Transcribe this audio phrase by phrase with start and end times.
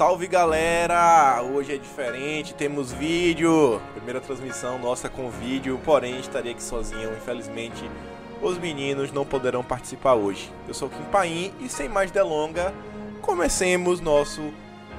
[0.00, 1.42] salve galera!
[1.42, 3.78] Hoje é diferente, temos vídeo.
[3.92, 7.12] Primeira transmissão nossa com vídeo, porém estaria aqui sozinho.
[7.12, 7.84] Infelizmente,
[8.40, 10.50] os meninos não poderão participar hoje.
[10.66, 12.72] Eu sou Kim Paim e sem mais delonga,
[13.20, 14.40] comecemos nosso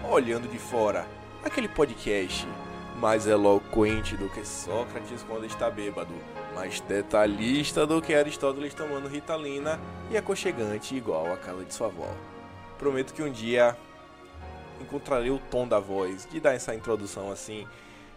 [0.07, 1.07] Olhando de Fora,
[1.43, 2.47] aquele podcast
[2.95, 6.13] mais eloquente do que Sócrates quando está bêbado,
[6.53, 9.79] mais detalhista do que Aristóteles tomando ritalina
[10.11, 12.07] e aconchegante igual a casa de sua avó.
[12.77, 13.75] Prometo que um dia
[14.81, 17.67] encontrarei o tom da voz de dar essa introdução assim,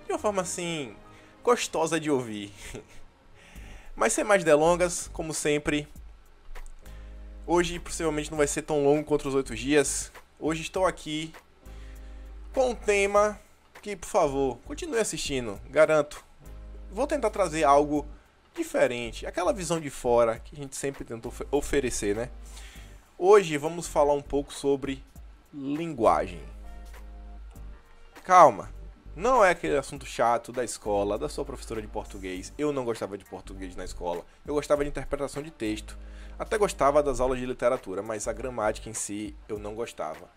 [0.07, 0.95] de uma forma assim
[1.43, 2.53] gostosa de ouvir.
[3.95, 5.87] Mas sem mais delongas, como sempre,
[7.47, 10.11] hoje possivelmente não vai ser tão longo quanto os outros dias.
[10.41, 11.33] Hoje estou aqui
[12.53, 13.39] com um tema
[13.81, 16.25] que, por favor, continue assistindo, garanto.
[16.91, 18.07] Vou tentar trazer algo
[18.57, 22.31] diferente, aquela visão de fora que a gente sempre tentou oferecer, né?
[23.19, 25.03] Hoje vamos falar um pouco sobre
[25.53, 26.54] linguagem.
[28.25, 28.71] Calma,
[29.15, 32.55] não é aquele assunto chato da escola, da sua professora de português.
[32.57, 34.25] Eu não gostava de português na escola.
[34.47, 35.95] Eu gostava de interpretação de texto.
[36.39, 40.31] Até gostava das aulas de literatura, mas a gramática em si eu não gostava.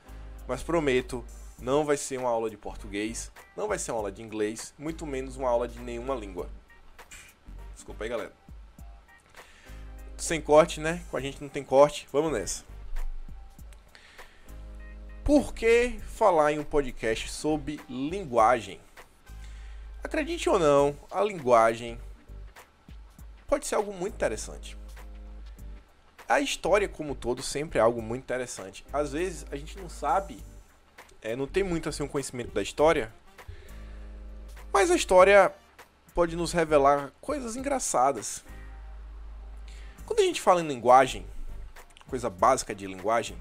[0.45, 1.23] Mas prometo,
[1.61, 5.05] não vai ser uma aula de português, não vai ser uma aula de inglês, muito
[5.05, 6.49] menos uma aula de nenhuma língua.
[7.73, 8.33] Desculpa aí, galera.
[10.17, 11.01] Sem corte, né?
[11.09, 12.05] Com a gente não tem corte.
[12.11, 12.65] Vamos nessa.
[15.27, 18.79] Por que falar em um podcast sobre linguagem?
[20.01, 21.99] Acredite ou não, a linguagem
[23.45, 24.77] pode ser algo muito interessante.
[26.29, 28.85] A história como um todo sempre é algo muito interessante.
[28.93, 30.41] Às vezes a gente não sabe,
[31.21, 33.13] é, não tem muito assim um conhecimento da história,
[34.71, 35.53] mas a história
[36.15, 38.45] pode nos revelar coisas engraçadas.
[40.05, 41.27] Quando a gente fala em linguagem,
[42.07, 43.37] coisa básica de linguagem,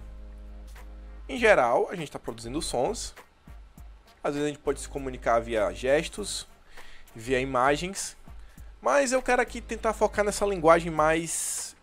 [1.28, 3.14] em geral, a gente está produzindo sons.
[4.22, 6.47] Às vezes a gente pode se comunicar via gestos,
[7.14, 8.16] via imagens.
[8.81, 11.76] Mas eu quero aqui tentar focar nessa linguagem mais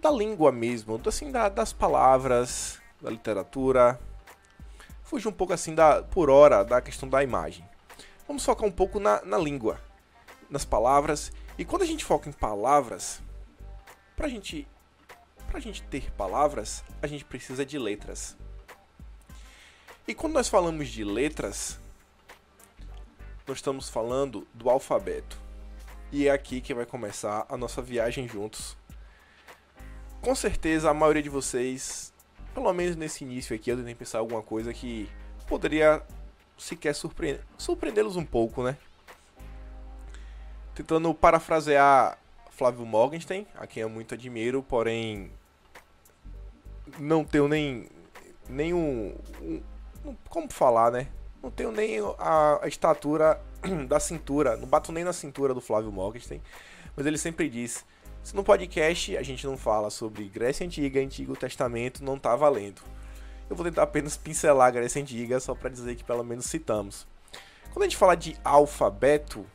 [0.00, 3.98] da língua mesmo, assim, da, das palavras, da literatura.
[5.02, 7.68] Fugir um pouco assim da, por hora, da questão da imagem.
[8.26, 9.80] Vamos focar um pouco na, na língua,
[10.50, 11.32] nas palavras.
[11.56, 13.20] E quando a gente foca em palavras,
[14.14, 14.68] para a gente
[15.48, 18.36] para a gente ter palavras, a gente precisa de letras.
[20.06, 21.80] E quando nós falamos de letras,
[23.46, 25.38] nós estamos falando do alfabeto.
[26.12, 28.76] E é aqui que vai começar a nossa viagem juntos.
[30.20, 32.12] Com certeza a maioria de vocês,
[32.54, 35.10] pelo menos nesse início aqui, eu tentei pensar alguma coisa que
[35.46, 36.02] poderia
[36.56, 38.76] sequer surpreendê-los um pouco, né?
[40.74, 42.18] Tentando parafrasear
[42.50, 45.30] Flávio Morgenstern, a quem eu muito admiro, porém
[46.98, 47.88] não tenho nem
[48.48, 49.62] nenhum um,
[50.28, 51.08] como falar, né?
[51.42, 53.40] Não tenho nem a, a, estatura
[53.86, 56.42] da cintura, não bato nem na cintura do Flávio Morgenstern,
[56.96, 57.84] mas ele sempre diz:
[58.22, 62.82] se no podcast a gente não fala sobre Grécia Antiga, Antigo Testamento, não tá valendo.
[63.48, 67.06] Eu vou tentar apenas pincelar a Grécia Antiga só para dizer que pelo menos citamos.
[67.72, 69.46] Quando a gente fala de alfabeto,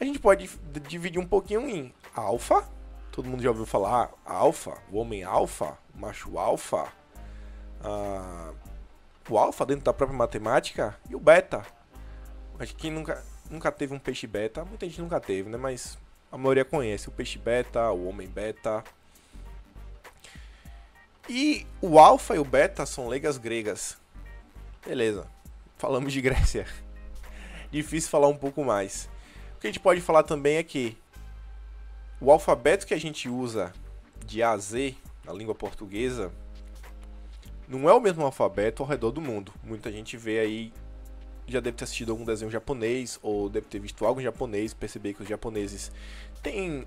[0.00, 0.48] a gente pode
[0.88, 2.68] dividir um pouquinho em alfa,
[3.12, 6.92] todo mundo já ouviu falar alfa, o homem alfa, macho alfa,
[7.82, 8.52] ah,
[9.28, 11.64] o alfa dentro da própria matemática e o beta.
[12.58, 15.56] Acho que quem nunca, nunca teve um peixe beta, muita gente nunca teve, né?
[15.56, 15.98] Mas
[16.30, 18.82] a maioria conhece o peixe beta, o homem beta.
[21.28, 23.98] E o alfa e o beta são legas gregas.
[24.84, 25.26] Beleza.
[25.76, 26.66] Falamos de Grécia.
[27.70, 29.08] Difícil falar um pouco mais.
[29.56, 30.96] O que a gente pode falar também é que
[32.20, 33.72] o alfabeto que a gente usa
[34.24, 34.96] de A a Z
[35.28, 36.32] na língua portuguesa
[37.68, 39.52] não é o mesmo alfabeto ao redor do mundo.
[39.62, 40.72] Muita gente vê aí,
[41.46, 45.12] já deve ter assistido algum desenho japonês ou deve ter visto algo em japonês, perceber
[45.12, 45.92] que os japoneses
[46.42, 46.86] têm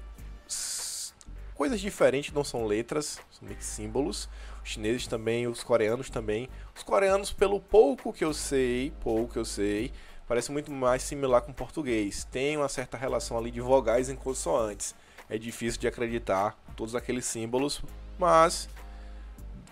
[1.54, 4.28] coisas diferentes, não são letras, são meio que símbolos.
[4.64, 6.50] Os chineses também, os coreanos também.
[6.76, 9.92] Os coreanos, pelo pouco que eu sei, pouco que eu sei,
[10.28, 12.24] parece muito mais similar com o português.
[12.24, 14.96] Tem uma certa relação ali de vogais em consoantes
[15.32, 17.82] é difícil de acreditar todos aqueles símbolos,
[18.22, 18.70] mas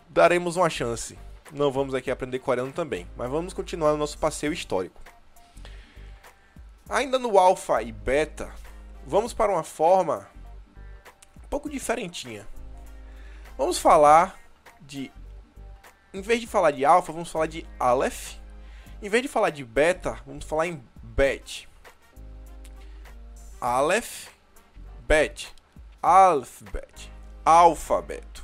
[0.10, 1.16] daremos uma chance.
[1.52, 5.00] Não vamos aqui aprender coreano também, mas vamos continuar no nosso passeio histórico.
[6.90, 8.52] Ainda no alfa e beta,
[9.06, 10.28] vamos para uma forma
[11.38, 12.48] um pouco diferentinha.
[13.56, 14.40] Vamos falar
[14.82, 15.12] de
[16.12, 18.40] em vez de falar de alfa, vamos falar de aleph.
[19.00, 21.70] Em vez de falar de beta, vamos falar em bet.
[23.62, 24.28] Aleph
[25.10, 25.56] Bet.
[26.04, 27.12] Alphabet.
[27.50, 28.44] Alfabeto.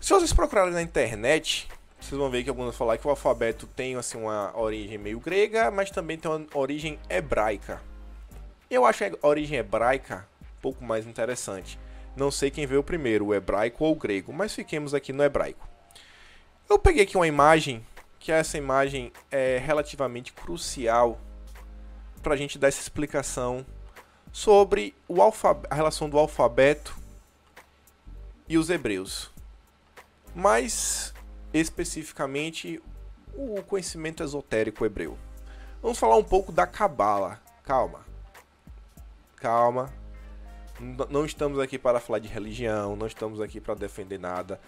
[0.00, 1.68] Se vocês procurarem na internet
[2.04, 5.18] vocês vão ver que alguns vão falar que o alfabeto tem assim uma origem meio
[5.18, 7.80] grega, mas também tem uma origem hebraica.
[8.70, 11.78] Eu acho a origem hebraica um pouco mais interessante.
[12.14, 15.66] Não sei quem veio primeiro, o hebraico ou o grego, mas fiquemos aqui no hebraico.
[16.68, 17.84] Eu peguei aqui uma imagem,
[18.18, 21.18] que essa imagem é relativamente crucial
[22.22, 23.64] para a gente dar essa explicação
[24.30, 27.03] sobre o a relação do alfabeto
[28.48, 29.30] e os hebreus.
[30.34, 31.14] Mais
[31.52, 32.82] especificamente
[33.34, 35.18] o conhecimento esotérico hebreu.
[35.82, 37.40] Vamos falar um pouco da Cabala.
[37.62, 38.00] Calma.
[39.36, 39.92] Calma.
[41.08, 44.60] Não estamos aqui para falar de religião, não estamos aqui para defender nada.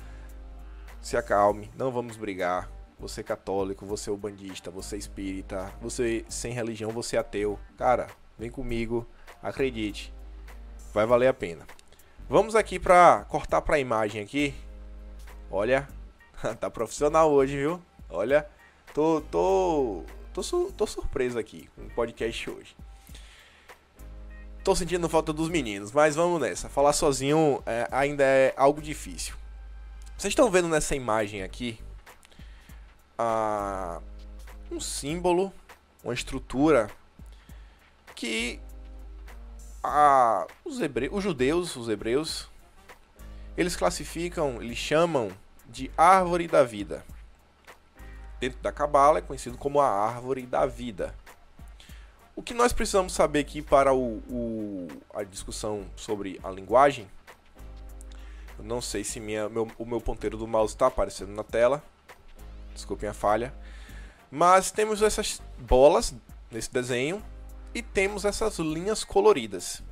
[1.01, 2.71] Se acalme, não vamos brigar.
[2.99, 7.59] Você é católico, você é ubandista, você é espírita, você sem religião, você ateu.
[7.77, 8.07] Cara,
[8.39, 9.07] vem comigo,
[9.43, 10.15] acredite.
[10.95, 11.67] Vai valer a pena.
[12.29, 14.53] Vamos aqui para cortar para a imagem aqui.
[15.49, 15.87] Olha,
[16.59, 17.81] tá profissional hoje, viu?
[18.11, 18.45] Olha,
[18.93, 20.03] tô tô
[20.35, 22.77] tô, su tô surpreso aqui com o podcast hoje.
[24.65, 26.69] Tô sentindo falta dos meninos, mas vamos nessa.
[26.69, 29.37] Falar sozinho é, ainda é algo difícil.
[30.19, 31.79] Vocês estão vendo nessa imagem aqui
[33.17, 34.01] a,
[34.69, 35.53] um símbolo,
[36.03, 36.91] uma estrutura
[38.17, 38.59] que
[39.87, 42.51] a, os, hebre, os judeus, os hebreus,
[43.57, 45.31] eles classificam, eles chamam
[45.67, 47.05] de árvore da vida.
[48.41, 51.15] Dentro da Cabala é conhecido como a árvore da vida.
[52.35, 57.09] O que nós precisamos saber aqui para o, o a discussão sobre a linguagem,
[58.59, 61.83] eu não sei se minha, meu, o meu ponteiro do mouse está aparecendo na tela,
[62.75, 63.55] desculpem a falha,
[64.31, 66.15] mas temos essas bolas
[66.51, 67.23] nesse desenho
[67.77, 69.83] e temos essas linhas coloridas.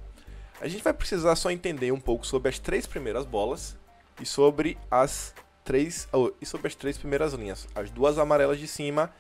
[0.58, 3.76] A gente vai precisar só entender um pouco sobre as três primeiras bolas
[4.18, 8.66] e sobre as três oh, e sobre as três primeiras linhas, as duas amarelas de
[8.66, 9.12] cima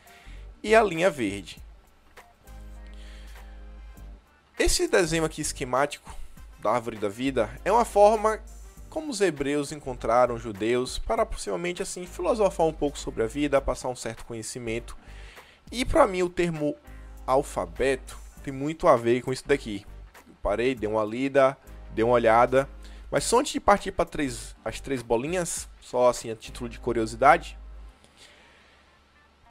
[0.62, 1.62] e a linha verde.
[4.58, 6.16] Esse desenho aqui esquemático
[6.58, 8.40] da árvore da vida é uma forma
[8.88, 13.90] como os hebreus encontraram judeus para possivelmente assim filosofar um pouco sobre a vida, passar
[13.90, 14.96] um certo conhecimento.
[15.70, 16.74] E para mim o termo
[17.26, 19.86] alfabeto tem muito a ver com isso daqui.
[20.42, 21.56] parei, dei uma lida,
[21.92, 22.68] dei uma olhada,
[23.10, 24.06] mas só antes de partir para
[24.64, 27.58] as três bolinhas, só assim a título de curiosidade,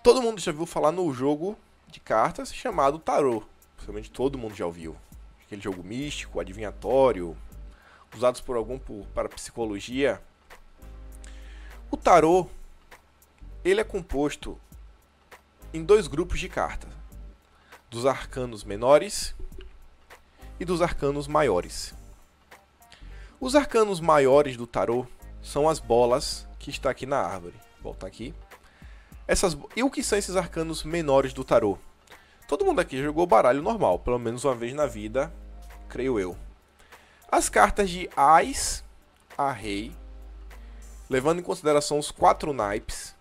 [0.04, 1.58] todo mundo já viu falar no jogo
[1.88, 3.44] de cartas chamado Tarot.
[3.76, 4.96] Possivelmente todo mundo já ouviu.
[5.44, 7.36] Aquele jogo místico, adivinhatório,
[8.16, 10.22] usados por algum por, para psicologia.
[11.90, 12.48] O tarô
[13.66, 14.60] ele é composto
[15.74, 16.92] em dois grupos de cartas:
[17.94, 19.36] dos arcanos menores
[20.60, 21.94] e dos arcanos maiores.
[23.40, 25.06] Os arcanos maiores do tarô
[25.44, 27.54] são as bolas que está aqui na árvore.
[27.84, 28.34] Volta aqui.
[29.28, 31.78] Essas, e o que são esses arcanos menores do tarô?
[32.48, 35.32] Todo mundo aqui jogou baralho normal, pelo menos uma vez na vida,
[35.88, 36.36] creio eu.
[37.32, 38.84] As cartas de Ais
[39.38, 39.92] a Rei,
[41.08, 43.16] levando em consideração os quatro naipes,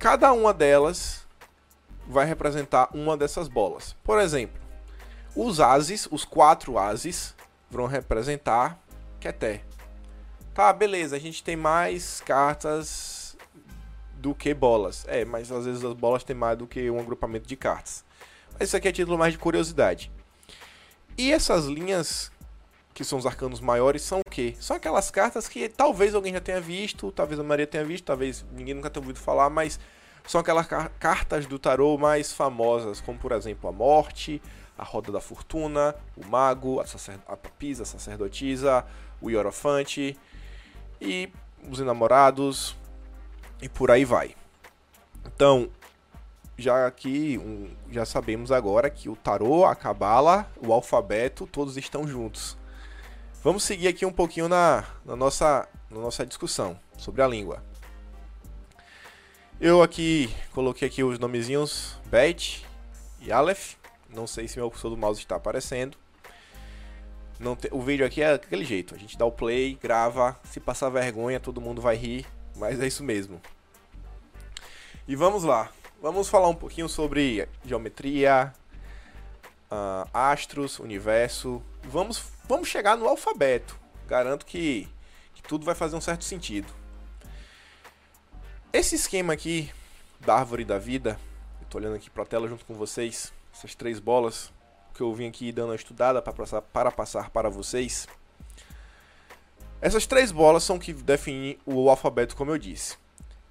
[0.00, 1.21] cada uma delas
[2.06, 3.96] vai representar uma dessas bolas.
[4.04, 4.60] Por exemplo,
[5.34, 7.34] os ases, os quatro ases,
[7.70, 8.78] vão representar
[9.18, 9.62] Keté.
[10.52, 13.36] Tá, beleza, a gente tem mais cartas
[14.14, 15.04] do que bolas.
[15.08, 18.04] É, mas às vezes as bolas têm mais do que um agrupamento de cartas.
[18.52, 20.10] Mas isso aqui é título mais de curiosidade.
[21.16, 22.30] E essas linhas,
[22.94, 24.54] que são os arcanos maiores, são o quê?
[24.60, 28.44] São aquelas cartas que talvez alguém já tenha visto, talvez a Maria tenha visto, talvez
[28.52, 29.78] ninguém nunca tenha ouvido falar, mas
[30.26, 34.40] são aquelas car cartas do tarô mais famosas, como por exemplo a Morte,
[34.78, 36.84] a Roda da Fortuna, o Mago, a,
[37.32, 38.84] a Papisa, a Sacerdotisa,
[39.20, 40.18] o Hierofante
[41.00, 41.28] e
[41.68, 42.76] os Enamorados,
[43.60, 44.34] e por aí vai.
[45.24, 45.70] Então,
[46.56, 52.06] já aqui um, já sabemos agora que o tarô, a cabala, o alfabeto, todos estão
[52.06, 52.56] juntos.
[53.42, 57.62] Vamos seguir aqui um pouquinho na, na, nossa, na nossa discussão sobre a língua.
[59.64, 62.66] Eu aqui coloquei aqui os nomezinhos Bet
[63.20, 63.76] e Aleph.
[64.12, 65.96] Não sei se meu cursor do mouse está aparecendo.
[67.60, 67.68] Te...
[67.70, 68.92] O vídeo aqui é daquele jeito.
[68.92, 70.36] A gente dá o play, grava.
[70.50, 72.26] Se passar vergonha, todo mundo vai rir.
[72.56, 73.40] Mas é isso mesmo.
[75.06, 75.70] E vamos lá.
[76.02, 78.52] Vamos falar um pouquinho sobre geometria,
[79.70, 81.62] uh, astros, universo.
[81.84, 83.78] Vamos, vamos chegar no alfabeto.
[84.08, 84.88] Garanto que,
[85.32, 86.81] que tudo vai fazer um certo sentido.
[88.72, 89.70] Esse esquema aqui
[90.20, 91.20] da árvore da vida,
[91.60, 94.50] eu tô olhando aqui para a tela junto com vocês, essas três bolas
[94.94, 98.08] que eu vim aqui dando uma estudada para passar, para passar para vocês.
[99.78, 102.96] Essas três bolas são que definem o alfabeto, como eu disse.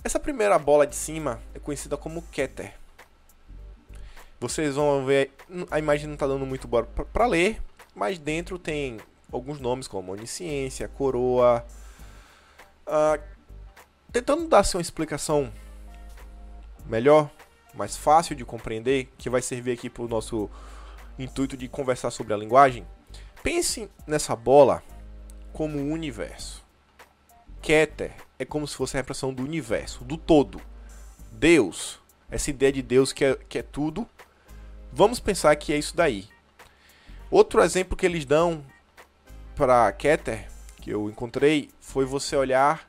[0.04, 2.74] Essa primeira bola de cima é conhecida como Keter.
[4.40, 5.32] Vocês vão ver,
[5.70, 7.62] a imagem não está dando muito boa para ler,
[7.94, 9.00] mas dentro tem
[9.32, 11.63] alguns nomes como onisciência, coroa.
[12.88, 13.22] Uh,
[14.12, 15.51] tentando dar assim, uma explicação
[16.86, 17.30] melhor,
[17.74, 20.50] mais fácil de compreender, que vai servir aqui para o nosso
[21.18, 22.86] intuito de conversar sobre a linguagem.
[23.44, 24.84] Pense nessa bola
[25.53, 26.63] como um universo.
[27.62, 30.62] Keter é como se fosse a representação do universo, do todo.
[31.32, 32.00] Deus,
[32.30, 34.08] essa ideia de Deus que é, que é tudo,
[34.91, 36.27] vamos pensar que é isso daí.
[37.30, 38.65] Outro exemplo que eles dão
[39.56, 42.86] para Keter, que eu encontrei, foi você olhar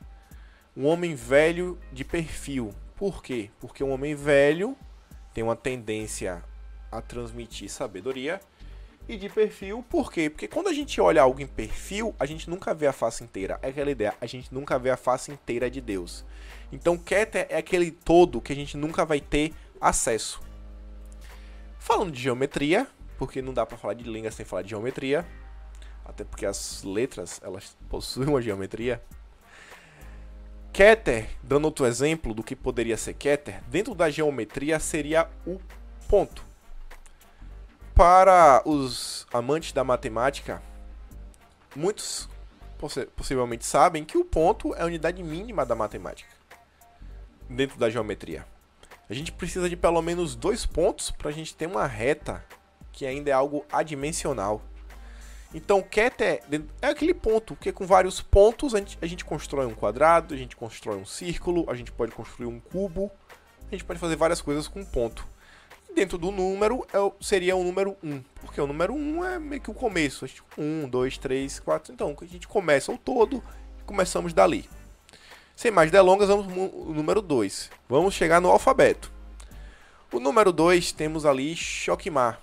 [0.75, 2.73] um homem velho de perfil.
[2.95, 3.49] Por quê?
[3.59, 4.75] Porque um homem velho
[5.33, 6.43] tem uma tendência
[6.91, 8.39] a transmitir sabedoria
[9.07, 10.29] e de perfil, por quê?
[10.29, 13.59] Porque quando a gente olha algo em perfil, a gente nunca vê a face inteira.
[13.61, 16.23] É aquela ideia, a gente nunca vê a face inteira de Deus.
[16.71, 20.41] Então, Keter é aquele todo que a gente nunca vai ter acesso.
[21.77, 22.87] Falando de geometria,
[23.17, 25.25] porque não dá para falar de língua sem falar de geometria,
[26.05, 29.03] até porque as letras, elas possuem uma geometria.
[30.73, 35.61] Keter, dando outro exemplo do que poderia ser Keter, dentro da geometria seria o
[36.09, 36.43] ponto.
[37.93, 40.63] Para os amantes da matemática,
[41.75, 42.27] muitos
[43.15, 46.33] possivelmente sabem que o ponto é a unidade mínima da matemática
[47.47, 48.43] dentro da geometria.
[49.07, 52.43] A gente precisa de pelo menos dois pontos para a gente ter uma reta
[52.91, 54.59] que ainda é algo adimensional.
[55.53, 56.41] Então, ket é,
[56.81, 60.37] é aquele ponto que com vários pontos a gente, a gente constrói um quadrado, a
[60.37, 63.11] gente constrói um círculo, a gente pode construir um cubo,
[63.67, 65.27] a gente pode fazer várias coisas com ponto
[65.93, 69.71] dentro do número é, seria o número 1, porque o número 1 é meio que
[69.71, 70.25] o começo.
[70.57, 71.93] 1, 2, 3, 4.
[71.93, 73.43] Então, a gente começa o todo
[73.79, 74.69] e começamos dali.
[75.55, 77.69] Sem mais delongas, vamos o número 2.
[77.87, 79.11] Vamos chegar no alfabeto.
[80.11, 82.39] O número 2 temos ali Shokimar.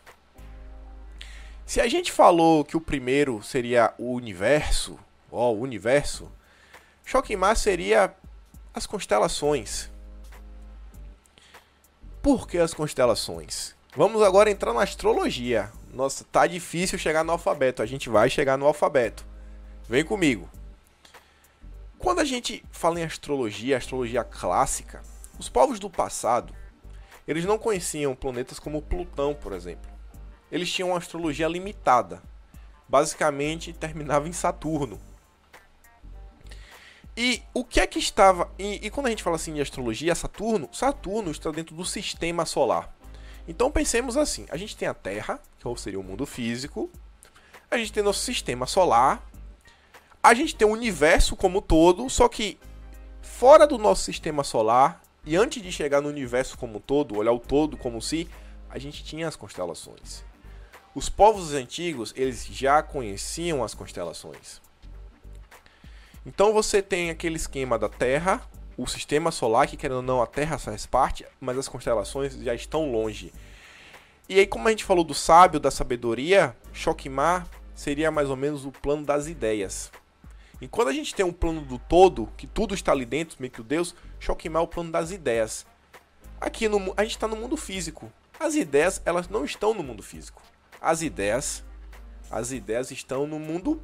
[1.71, 4.99] Se a gente falou que o primeiro seria o universo,
[5.31, 6.29] ó, o universo,
[7.05, 8.13] Shokimar seria
[8.75, 9.89] as constelações.
[12.21, 13.77] Por que as constelações?
[13.95, 15.71] Vamos agora entrar na astrologia.
[15.95, 17.83] Nossa, tá difícil chegar no alfabeto.
[17.83, 19.25] A gente vai chegar no alfabeto.
[19.89, 20.51] Vem comigo.
[22.01, 25.03] Quando a gente fala em astrologia, astrologia clássica,
[25.39, 26.53] os povos do passado,
[27.29, 29.90] eles não conheciam planetas como Plutão, por exemplo.
[30.51, 32.23] Eles tinham uma astrologia limitada.
[32.89, 35.01] Basicamente, terminava em Saturno.
[37.17, 38.51] E o que é que estava.
[38.59, 42.47] E, e, quando a gente fala assim de astrologia, Saturno, Saturno está dentro do sistema
[42.47, 42.95] solar.
[43.47, 46.91] Então pensemos assim: a gente tem a Terra, que seria o mundo físico,
[47.71, 49.23] a gente tem nosso sistema solar,
[50.23, 52.59] a gente tem o universo como todo, só que
[53.21, 57.39] fora do nosso sistema solar, e antes de chegar no universo como todo, olhar o
[57.39, 58.29] todo como se,
[58.69, 60.25] a gente tinha as constelações.
[60.95, 64.61] Os povos antigos, eles já conheciam as constelações.
[66.27, 68.43] Então você tem aquele esquema da Terra,
[68.77, 72.55] o sistema solar, que querendo ou não a Terra faz parte, mas as constelações já
[72.55, 73.33] estão longe.
[74.29, 78.65] E aí, como a gente falou do sábio, da sabedoria, Shokimar seria mais ou menos
[78.65, 79.91] o plano das ideias.
[80.61, 83.51] E quando a gente tem um plano do todo, que tudo está ali dentro, meio
[83.51, 85.65] que o Deus, Shokimar é o plano das ideias.
[86.41, 88.13] Aqui no, a gente está no mundo físico.
[88.39, 90.43] As ideias, elas não estão no mundo físico.
[90.81, 91.63] As ideias,
[92.31, 93.83] as ideias estão no mundo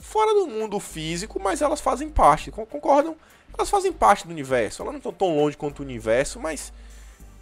[0.00, 3.16] fora do mundo físico, mas elas fazem parte, concordam?
[3.52, 4.82] Elas fazem parte do universo.
[4.82, 6.72] Elas não estão tão longe quanto o universo, mas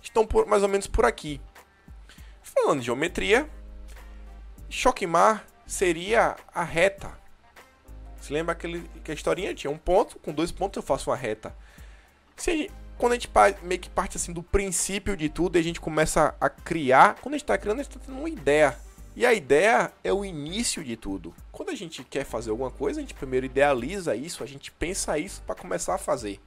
[0.02, 1.40] estão por, mais ou menos por aqui.
[2.42, 3.48] Falando de geometria,
[4.68, 7.12] Shokimar seria a reta.
[8.20, 11.16] Se lembra aquele, que a historinha tinha um ponto, com dois pontos eu faço uma
[11.16, 11.54] reta.
[12.36, 13.30] Se quando a gente
[13.62, 17.34] meio que parte assim do princípio de tudo e a gente começa a criar, quando
[17.34, 18.76] a gente está criando, a gente está tendo uma ideia.
[19.16, 21.32] E a ideia é o início de tudo.
[21.52, 25.16] Quando a gente quer fazer alguma coisa, a gente primeiro idealiza isso, a gente pensa
[25.18, 26.40] isso para começar a fazer.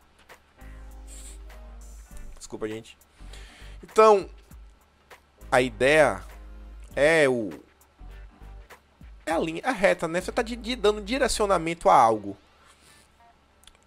[2.38, 2.98] Desculpa, gente.
[3.82, 4.30] Então,
[5.52, 6.22] a ideia
[6.96, 7.50] é o
[9.26, 10.22] é a linha, é a reta, né?
[10.22, 10.42] Você está
[10.78, 12.38] dando direcionamento a algo.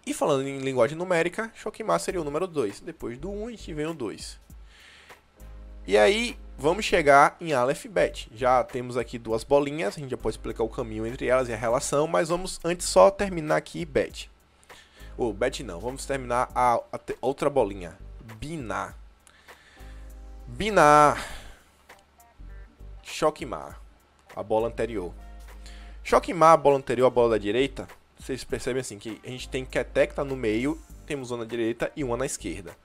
[0.07, 2.81] E falando em linguagem numérica, Shokimar seria o número 2.
[2.81, 4.41] Depois do 1, um, a gente vem o 2.
[5.87, 8.31] E aí, vamos chegar em Aleph Bet.
[8.35, 11.53] Já temos aqui duas bolinhas, a gente já pode explicar o caminho entre elas e
[11.53, 14.31] a relação, mas vamos antes só terminar aqui Bet.
[15.17, 17.99] Ou oh, Bet não, vamos terminar a, a, outra bolinha.
[18.39, 18.97] Binar.
[20.47, 21.27] Binar.
[23.03, 23.81] Shokimar.
[24.35, 25.13] A bola anterior.
[26.03, 27.87] Shokimar, a bola anterior, a bola da direita.
[28.21, 31.91] Vocês percebem assim que a gente tem Ketek tá no meio, temos uma na direita
[31.97, 32.77] e uma na esquerda.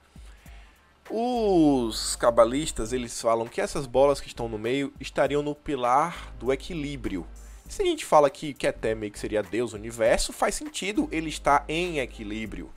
[1.10, 6.50] Os cabalistas, eles falam que essas bolas que estão no meio estariam no pilar do
[6.50, 7.26] equilíbrio.
[7.68, 11.28] Se a gente fala que Keté meio que seria Deus, o universo, faz sentido, ele
[11.28, 12.72] está em equilíbrio.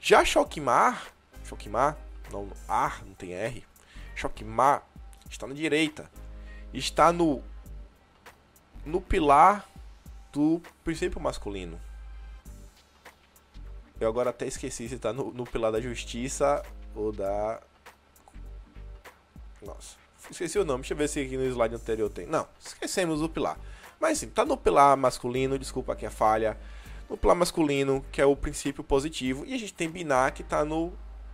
[0.00, 1.08] Já Shokimar,
[1.44, 1.98] Shokimar,
[2.32, 3.62] não, Ar, não tem R.
[4.14, 4.82] Shokimar
[5.30, 6.10] está na direita.
[6.72, 7.42] Está no
[8.84, 9.68] no pilar
[10.36, 11.80] do princípio masculino.
[13.98, 16.62] Eu agora até esqueci se está no, no pilar da justiça
[16.94, 17.60] ou da.
[19.62, 19.96] Nossa,
[20.30, 20.82] esqueci o nome.
[20.82, 22.26] Deixa eu ver se aqui no slide anterior tem.
[22.26, 23.58] Não, esquecemos o pilar.
[23.98, 26.58] Mas sim, tá no pilar masculino, desculpa aqui a falha.
[27.08, 29.46] No pilar masculino, que é o princípio positivo.
[29.46, 30.92] E a gente tem Binar, que tá no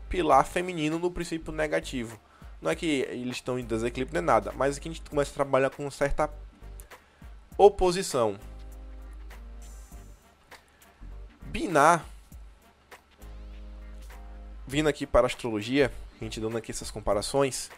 [0.09, 2.21] pilar feminino, no princípio negativo.
[2.61, 5.35] Não é que eles estão em desequilíbrio nem nada, mas aqui a gente começa a
[5.35, 6.31] trabalhar com certa
[7.59, 8.39] oposição.
[11.53, 12.03] Binar,
[14.67, 17.71] vindo aqui para a astrologia, a gente dando aqui essas comparações,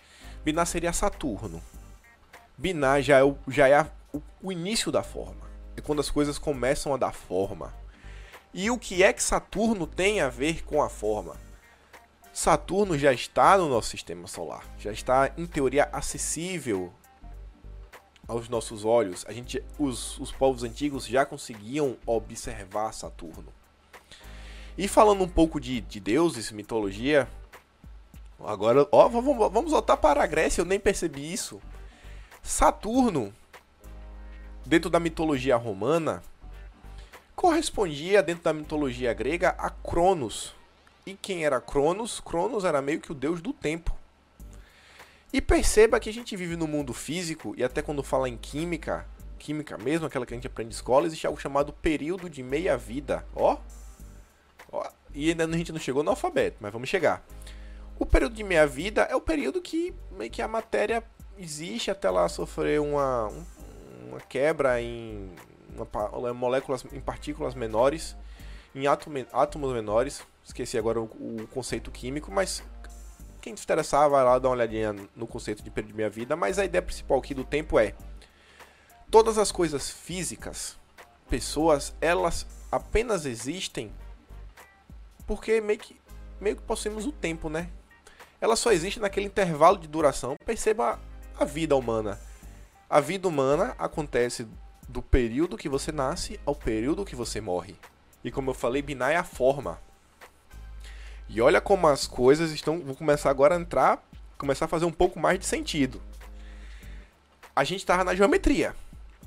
[0.45, 1.61] Binar seria Saturno.
[2.57, 5.51] Binar já é, o, já é a, o, o início da forma.
[5.77, 7.75] É quando as coisas começam a dar forma.
[8.53, 11.35] E o que é que Saturno tem a ver com a forma?
[12.33, 16.93] Saturno já está no nosso sistema solar, já está em teoria acessível
[18.29, 19.25] aos nossos olhos.
[19.27, 23.53] A gente, os, os povos antigos já conseguiam observar Saturno.
[24.77, 27.29] E falando um pouco de, de deuses, mitologia,
[28.45, 31.61] agora, ó, vamos, vamos voltar para a Grécia, eu nem percebi isso.
[32.43, 33.33] Saturno,
[34.67, 36.23] dentro da mitologia romana,
[37.37, 40.55] correspondia, dentro da mitologia grega, a Cronos.
[41.07, 42.19] E quem era Cronos?
[42.19, 43.97] Cronos era meio que o deus do tempo.
[45.33, 49.07] E perceba que a gente vive no mundo físico, e até quando fala em química,
[49.39, 53.27] química mesmo, aquela que a gente aprende em escola, existe algo chamado período de meia-vida.
[53.35, 53.59] Ó,
[55.15, 57.25] e ainda a gente não chegou no alfabeto, mas vamos chegar.
[57.99, 61.05] O período de meia-vida é o período que meio que a matéria
[61.39, 63.31] existe até ela sofrer uma,
[64.09, 65.31] uma quebra em
[65.77, 68.17] uma, moléculas, em partículas menores,
[68.75, 70.23] em átomo, átomos menores.
[70.45, 72.63] Esqueci agora o, o, conceito químico, mas
[73.41, 76.35] quem se interessar vai lá dar uma olhadinha no conceito de período de meia-vida.
[76.35, 77.95] Mas a ideia principal aqui do tempo é
[79.11, 80.77] todas as coisas físicas,
[81.29, 83.93] pessoas, elas apenas existem
[85.27, 85.97] porque meio que,
[86.41, 87.71] meio que possuímos o tempo, né?
[88.41, 90.37] Ela só existe naquele intervalo de duração.
[90.45, 91.01] Perceba
[91.39, 92.21] a vida humana.
[92.89, 94.47] A vida humana acontece
[94.89, 97.77] do período que você nasce ao período que você morre.
[98.23, 99.81] E como eu falei, Binar é a forma.
[101.29, 102.81] E olha como as coisas estão.
[102.81, 104.03] Vou começar agora a entrar.
[104.37, 106.03] Começar a fazer um pouco mais de sentido.
[107.57, 108.75] A gente estava na geometria.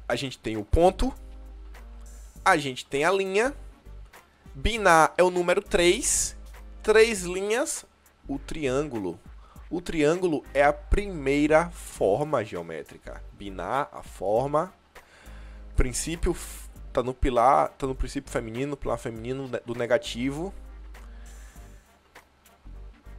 [0.08, 1.14] A gente tem o ponto.
[2.46, 3.54] A gente tem a linha.
[4.60, 6.36] Binar é o número 3.
[6.82, 7.86] Três linhas,
[8.28, 9.20] o triângulo.
[9.70, 13.24] O triângulo é a primeira forma geométrica.
[13.34, 14.74] Binar, a forma.
[15.76, 16.36] Princípio
[16.91, 20.52] tá no pilar, tá no princípio feminino, pilar feminino do negativo.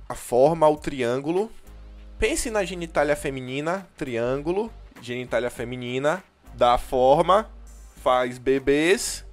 [0.08, 1.52] A forma, o triângulo.
[2.18, 6.20] Pense na genitália feminina, triângulo, genitália feminina,
[6.54, 7.48] dá forma,
[8.02, 9.24] faz bebês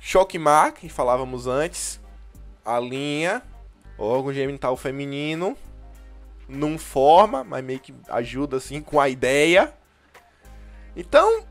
[0.00, 2.00] Choquemar, que falávamos antes.
[2.64, 3.42] A linha,
[3.98, 5.56] órgão genital feminino.
[6.48, 9.72] Não forma, mas meio que ajuda assim com a ideia.
[10.94, 11.44] Então,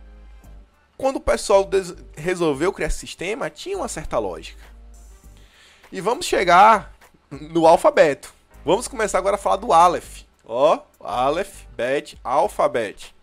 [0.97, 1.69] quando o pessoal
[2.15, 4.63] resolveu criar esse sistema, tinha uma certa lógica.
[5.91, 6.93] E vamos chegar
[7.29, 8.33] no alfabeto.
[8.63, 10.23] Vamos começar agora a falar do Aleph.
[10.43, 13.13] Ó, Aleph, Bet, alfabeto.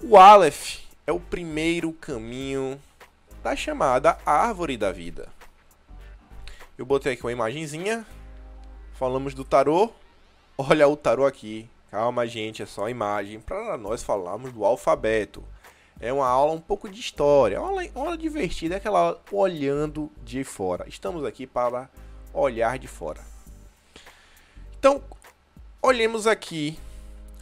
[0.00, 2.80] O Aleph é o primeiro caminho
[3.42, 5.28] da chamada Árvore da Vida.
[6.78, 8.06] Eu botei aqui uma imagenzinha,
[8.94, 9.90] falamos do tarô.
[10.56, 11.68] Olha o tarô aqui.
[11.90, 15.44] Calma, gente, é só imagem para nós falarmos do alfabeto.
[16.00, 20.10] É uma aula um pouco de história, uma aula, uma aula divertida, é aquela olhando
[20.24, 20.88] de fora.
[20.88, 21.88] Estamos aqui para
[22.32, 23.20] olhar de fora.
[24.78, 25.02] Então,
[25.82, 26.78] olhemos aqui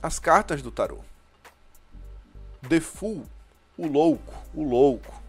[0.02, 0.98] as cartas do tarô.
[2.68, 3.24] The Fool,
[3.78, 5.19] o louco, o louco.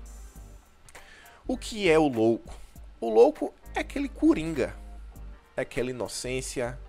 [1.51, 2.53] O que é o louco?
[3.01, 4.73] O louco é aquele coringa,
[5.57, 6.79] é aquela inocência,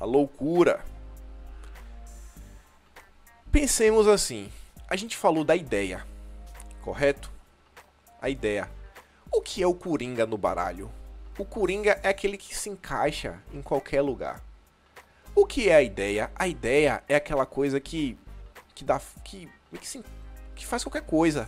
[0.00, 0.82] a loucura.
[3.50, 4.50] Pensemos assim:
[4.88, 6.06] a gente falou da ideia,
[6.80, 7.30] correto?
[8.18, 8.66] A ideia.
[9.30, 10.90] O que é o coringa no baralho?
[11.38, 14.42] O coringa é aquele que se encaixa em qualquer lugar.
[15.34, 16.30] O que é a ideia?
[16.34, 18.18] A ideia é aquela coisa que
[18.74, 20.02] que dá que que, se,
[20.54, 21.46] que faz qualquer coisa.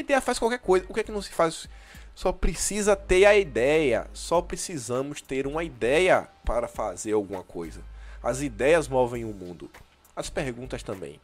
[0.00, 0.86] Ideia faz qualquer coisa.
[0.88, 1.68] O que é que não se faz
[2.14, 4.06] só precisa ter a ideia.
[4.12, 7.82] Só precisamos ter uma ideia para fazer alguma coisa.
[8.22, 9.70] As ideias movem o mundo.
[10.14, 11.20] As perguntas também.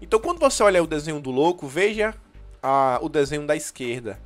[0.00, 2.14] Então, quando você olha o desenho do louco, veja
[2.62, 4.18] a, o desenho da esquerda.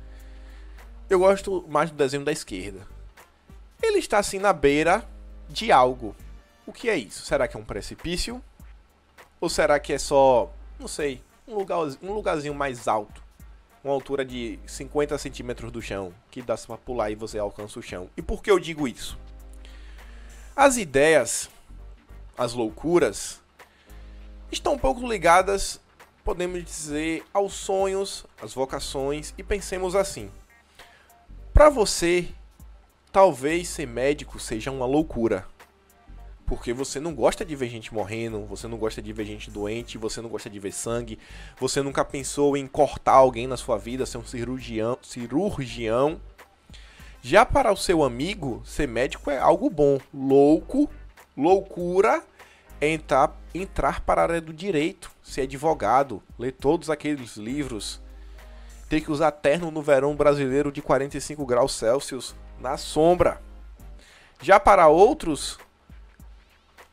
[1.09, 2.87] Eu gosto mais do desenho da esquerda.
[3.81, 5.03] Ele está assim na beira
[5.49, 6.15] de algo.
[6.65, 7.25] O que é isso?
[7.25, 8.41] Será que é um precipício?
[9.39, 13.23] Ou será que é só, não sei, um, lugar, um lugarzinho mais alto?
[13.83, 17.83] Uma altura de 50 centímetros do chão, que dá para pular e você alcança o
[17.83, 18.09] chão.
[18.17, 19.17] E por que eu digo isso?
[20.55, 21.49] As ideias,
[22.37, 23.41] as loucuras,
[24.51, 25.79] estão um pouco ligadas,
[26.23, 30.31] podemos dizer, aos sonhos, às vocações, e pensemos assim.
[31.53, 32.27] Para você,
[33.11, 35.47] talvez ser médico seja uma loucura.
[36.45, 39.97] Porque você não gosta de ver gente morrendo, você não gosta de ver gente doente,
[39.97, 41.17] você não gosta de ver sangue,
[41.59, 46.21] você nunca pensou em cortar alguém na sua vida, ser um cirurgião, cirurgião.
[47.21, 49.97] Já para o seu amigo, ser médico é algo bom.
[50.13, 50.87] Louco,
[51.35, 52.23] loucura
[52.79, 57.99] é entrar, entrar para a área do direito, ser advogado, ler todos aqueles livros,
[58.87, 63.41] ter que usar terno no verão brasileiro de 45 graus Celsius na sombra.
[64.41, 65.57] Já para outros,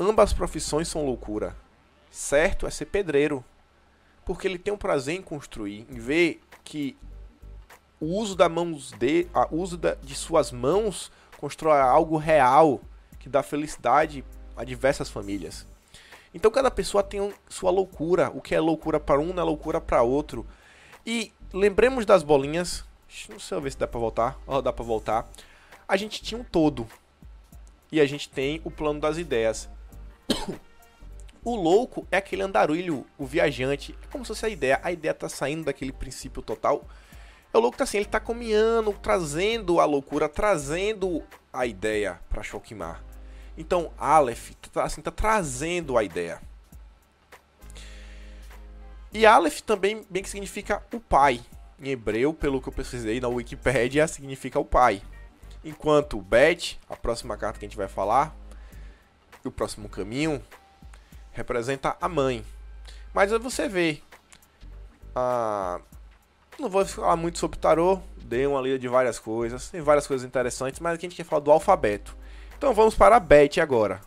[0.03, 1.55] Ambas profissões são loucura.
[2.11, 3.45] Certo é ser pedreiro,
[4.25, 6.97] porque ele tem um prazer em construir, em ver que
[8.01, 12.81] o uso da mãos de, o uso da, de suas mãos constrói algo real
[13.21, 14.25] que dá felicidade
[14.57, 15.65] a diversas famílias.
[16.35, 18.29] Então cada pessoa tem sua loucura.
[18.35, 20.45] O que é loucura para um não é loucura para outro.
[21.07, 22.85] E lembremos das bolinhas.
[23.29, 24.37] Não sei ver se dá para voltar.
[24.49, 25.31] Oh, dá para voltar.
[25.87, 26.88] A gente tinha um todo.
[27.93, 29.69] E a gente tem o plano das ideias.
[31.45, 33.99] O louco é aquele andarilho, o viajante.
[34.01, 34.81] É como se fosse a ideia.
[34.81, 36.87] A ideia tá saindo daquele princípio total.
[37.53, 41.21] É o louco tá assim, ele tá caminhando, trazendo a loucura, trazendo
[41.53, 43.03] a ideia para Shokimar.
[43.59, 46.41] Então, Aleph tá, assim, tá trazendo a ideia.
[49.13, 51.41] E Aleph também bem que significa o pai.
[51.81, 55.03] Em hebreu, pelo que eu pesquisei na Wikipedia, significa o pai.
[55.65, 58.35] Enquanto Bet, a próxima carta que a gente vai falar,
[59.45, 60.43] e o próximo caminho
[61.33, 62.45] representa a mãe.
[63.13, 64.03] Mas você vê.
[65.15, 65.81] Ah,
[66.59, 70.27] não vou falar muito sobre tarô, dei uma lida de várias coisas, tem várias coisas
[70.27, 72.17] interessantes, mas aqui a gente quer falar do alfabeto.
[72.57, 74.01] Então vamos para a Bet agora.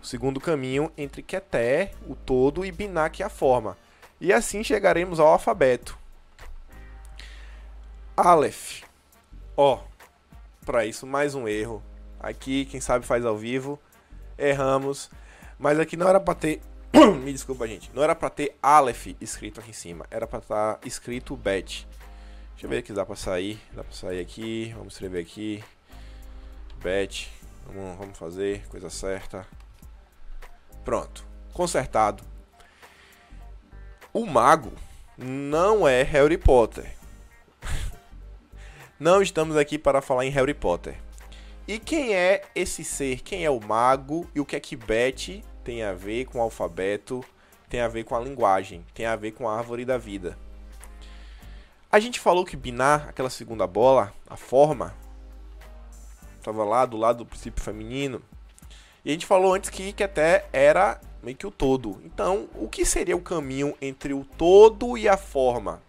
[0.00, 3.76] O segundo caminho entre Keter, o todo, e Binak, a forma.
[4.20, 5.98] E assim chegaremos ao alfabeto.
[8.16, 8.82] Aleph.
[9.56, 9.80] Ó,
[10.64, 11.82] para isso mais um erro.
[12.20, 13.80] Aqui, quem sabe faz ao vivo
[14.38, 15.10] erramos.
[15.58, 16.60] Mas aqui não era pra ter.
[16.92, 17.90] Me desculpa, gente.
[17.94, 20.06] Não era pra ter Aleph escrito aqui em cima.
[20.10, 21.86] Era pra estar tá escrito Bet.
[22.52, 23.60] Deixa eu ver aqui, dá pra sair.
[23.72, 24.72] Dá pra sair aqui.
[24.76, 25.62] Vamos escrever aqui.
[26.82, 27.30] Bet.
[27.66, 28.66] Vamos, vamos fazer.
[28.68, 29.46] Coisa certa.
[30.84, 31.24] Pronto.
[31.52, 32.24] Consertado.
[34.12, 34.72] O mago
[35.16, 36.94] não é Harry Potter.
[38.98, 40.96] não estamos aqui para falar em Harry Potter.
[41.66, 43.20] E quem é esse ser?
[43.20, 44.28] Quem é o mago?
[44.34, 47.24] E o que é que Bet tem a ver com o alfabeto?
[47.68, 48.84] Tem a ver com a linguagem?
[48.92, 50.36] Tem a ver com a árvore da vida?
[51.90, 54.94] A gente falou que Binar, aquela segunda bola, a forma,
[56.36, 58.20] estava lá do lado do princípio feminino.
[59.04, 62.00] E a gente falou antes que, que até era meio que o todo.
[62.04, 65.80] Então, o que seria o caminho entre o todo e a forma?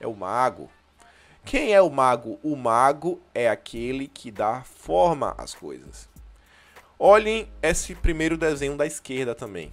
[0.00, 0.68] É o mago.
[1.44, 2.38] Quem é o mago?
[2.42, 6.08] O mago é aquele que dá forma às coisas.
[6.98, 9.72] Olhem esse primeiro desenho da esquerda também.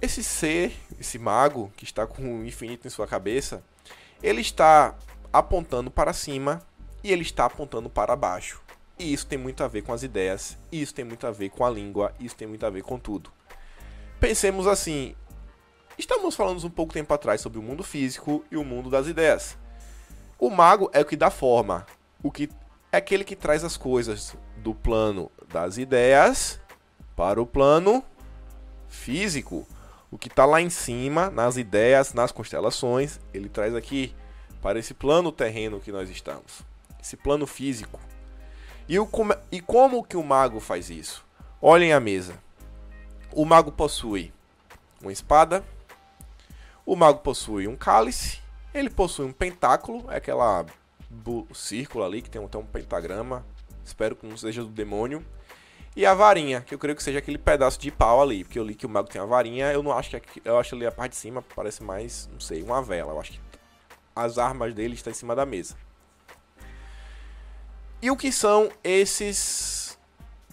[0.00, 3.62] Esse ser, esse mago que está com o infinito em sua cabeça,
[4.22, 4.94] ele está
[5.32, 6.62] apontando para cima
[7.02, 8.62] e ele está apontando para baixo.
[8.98, 11.64] E isso tem muito a ver com as ideias, isso tem muito a ver com
[11.64, 13.32] a língua, isso tem muito a ver com tudo.
[14.20, 15.16] Pensemos assim,
[15.96, 19.56] Estamos falando um pouco tempo atrás sobre o mundo físico e o mundo das ideias.
[20.38, 21.86] O mago é o que dá forma,
[22.20, 22.50] o que
[22.90, 26.60] é aquele que traz as coisas do plano das ideias
[27.14, 28.04] para o plano
[28.88, 29.66] físico.
[30.10, 34.14] O que está lá em cima, nas ideias, nas constelações, ele traz aqui
[34.60, 36.62] para esse plano terreno que nós estamos,
[37.00, 38.00] esse plano físico.
[38.88, 39.08] E, o,
[39.50, 41.24] e como que o mago faz isso?
[41.62, 42.34] Olhem a mesa.
[43.32, 44.32] O mago possui
[45.00, 45.64] uma espada,
[46.86, 48.40] o mago possui um cálice,
[48.72, 50.66] ele possui um pentáculo, é aquela
[51.54, 53.46] círculo ali que tem até um pentagrama,
[53.84, 55.24] espero que não seja do demônio.
[55.96, 58.64] E a varinha, que eu creio que seja aquele pedaço de pau ali, porque eu
[58.64, 60.90] li que o mago tem a varinha, eu não acho que eu acho ali a
[60.90, 63.40] parte de cima parece mais, não sei, uma vela, eu acho que
[64.16, 65.76] as armas dele estão em cima da mesa.
[68.02, 69.83] E o que são esses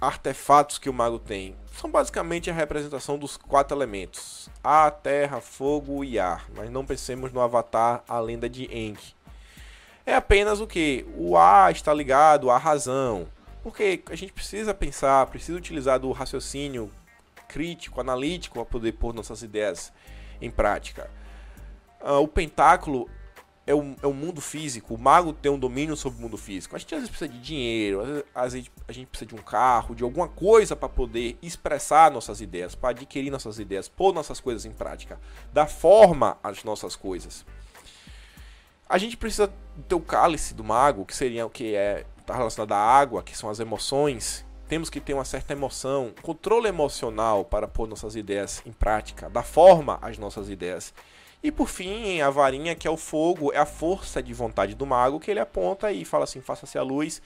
[0.01, 1.55] artefatos que o mago tem?
[1.79, 6.49] São basicamente a representação dos quatro elementos: ar, terra, fogo e ar.
[6.55, 9.15] Mas não pensemos no Avatar, a lenda de Enki.
[10.05, 11.05] É apenas o que?
[11.15, 13.27] O ar está ligado à razão.
[13.63, 16.89] Porque a gente precisa pensar, precisa utilizar do raciocínio
[17.47, 19.93] crítico, analítico para poder pôr nossas ideias
[20.41, 21.09] em prática.
[22.01, 23.07] Uh, o pentáculo
[23.71, 26.75] é o, é mundo físico, o mago tem um domínio sobre o mundo físico.
[26.75, 29.95] A gente às vezes precisa de dinheiro, às vezes a gente precisa de um carro,
[29.95, 34.65] de alguma coisa para poder expressar nossas ideias, para adquirir nossas ideias, pôr nossas coisas
[34.65, 35.19] em prática,
[35.53, 37.45] dar forma às nossas coisas.
[38.88, 39.51] A gente precisa
[39.88, 43.38] ter o cálice do mago, que seria o que é está relacionado à água, que
[43.38, 48.62] são as emoções, temos que ter uma certa emoção, controle emocional para pôr nossas ideias
[48.65, 50.93] em prática, dar forma às nossas ideias.
[51.43, 54.86] E por fim, a varinha, que é o fogo, é a força de vontade do
[54.86, 57.21] mago, que ele aponta e fala assim: faça-se a luz.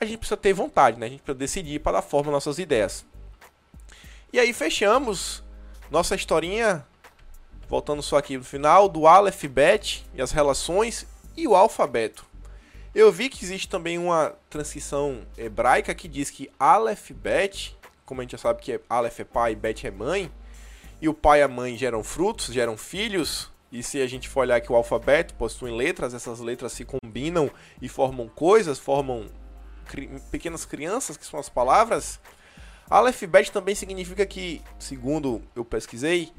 [0.00, 1.06] A gente precisa ter vontade, né?
[1.06, 3.06] A gente precisa decidir para dar forma às nossas ideias.
[4.32, 5.44] E aí fechamos
[5.90, 6.84] nossa historinha,
[7.68, 12.24] voltando só aqui no final, do Aleph Bet e as relações e o alfabeto.
[12.94, 18.24] Eu vi que existe também uma transição hebraica que diz que Aleph, Bet, como a
[18.24, 20.32] gente já sabe que é Aleph é pai, Bet é mãe,
[21.00, 24.40] e o pai e a mãe geram frutos, geram filhos, e se a gente for
[24.40, 29.26] olhar que o alfabeto possui letras, essas letras se combinam e formam coisas, formam
[29.86, 32.20] cri pequenas crianças, que são as palavras.
[32.90, 36.32] Aleph Bet também significa que, segundo eu pesquisei,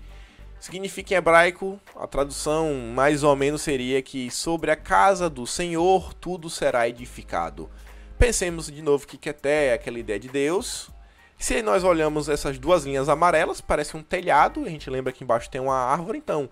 [0.63, 6.13] Significa em hebraico, a tradução mais ou menos seria que sobre a casa do Senhor
[6.13, 7.69] tudo será edificado.
[8.17, 10.89] Pensemos de novo que Keté é aquela ideia de Deus.
[11.37, 15.49] Se nós olhamos essas duas linhas amarelas, parece um telhado, a gente lembra que embaixo
[15.49, 16.49] tem uma árvore, então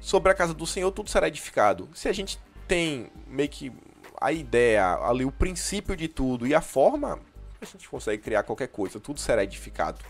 [0.00, 1.88] sobre a casa do Senhor tudo será edificado.
[1.94, 3.72] Se a gente tem meio que
[4.20, 7.18] a ideia, ali o princípio de tudo e a forma,
[7.60, 10.04] a gente consegue criar qualquer coisa, tudo será edificado.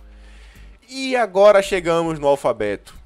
[0.88, 2.98] E agora chegamos no alfabeto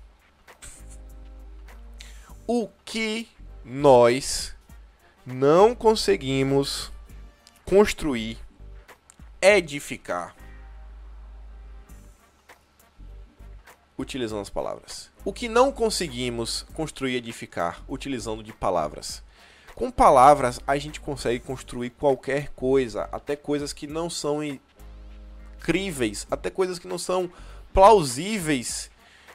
[2.47, 3.29] o que
[3.65, 4.55] nós
[5.25, 6.93] não conseguimos
[7.65, 8.39] construir,
[9.41, 10.35] edificar,
[13.97, 15.14] utilizando as palavras.
[15.25, 19.23] O que não conseguimos construir, edificar, utilizando de palavras.
[19.75, 26.51] Com palavras, a gente consegue construir qualquer coisa, até coisas que não são incríveis, até
[26.51, 27.31] coisas que não são
[27.73, 28.91] plausíveis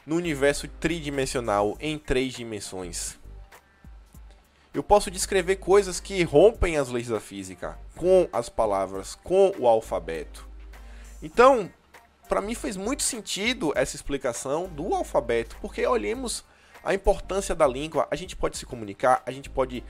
[0.06, 3.17] no universo tridimensional em três dimensões.
[4.71, 9.67] Eu posso descrever coisas que rompem as leis da física com as palavras, com o
[9.67, 10.47] alfabeto.
[11.21, 11.69] Então,
[12.29, 16.45] para mim fez muito sentido essa explicação do alfabeto, porque olhemos
[16.81, 19.83] a importância da língua, a gente pode se comunicar, a gente pode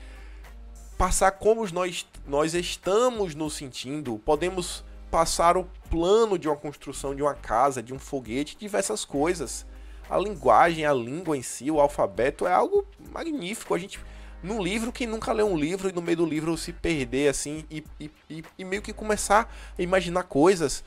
[0.98, 7.22] passar como nós, nós estamos nos sentindo, podemos passar o plano de uma construção de
[7.22, 9.64] uma casa, de um foguete, diversas coisas
[10.10, 13.74] a linguagem, a língua em si, o alfabeto é algo magnífico.
[13.74, 14.00] A gente
[14.42, 17.64] num livro, quem nunca lê um livro e no meio do livro se perder assim
[17.70, 20.82] e, e, e meio que começar a imaginar coisas,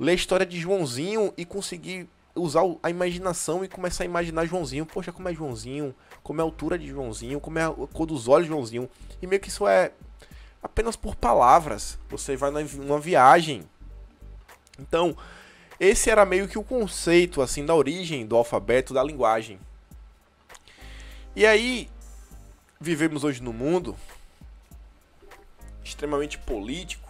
[0.00, 4.86] ler a história de Joãozinho e conseguir usar a imaginação e começar a imaginar Joãozinho,
[4.86, 8.26] poxa, como é Joãozinho, como é a altura de Joãozinho, como é a cor dos
[8.26, 8.88] olhos de Joãozinho.
[9.20, 9.92] E meio que isso é
[10.62, 11.98] apenas por palavras.
[12.08, 13.62] Você vai numa viagem.
[14.78, 15.14] Então,
[15.78, 19.60] esse era meio que o conceito assim da origem do alfabeto, da linguagem.
[21.36, 21.90] E aí
[22.80, 23.94] vivemos hoje no mundo
[25.84, 27.09] extremamente político,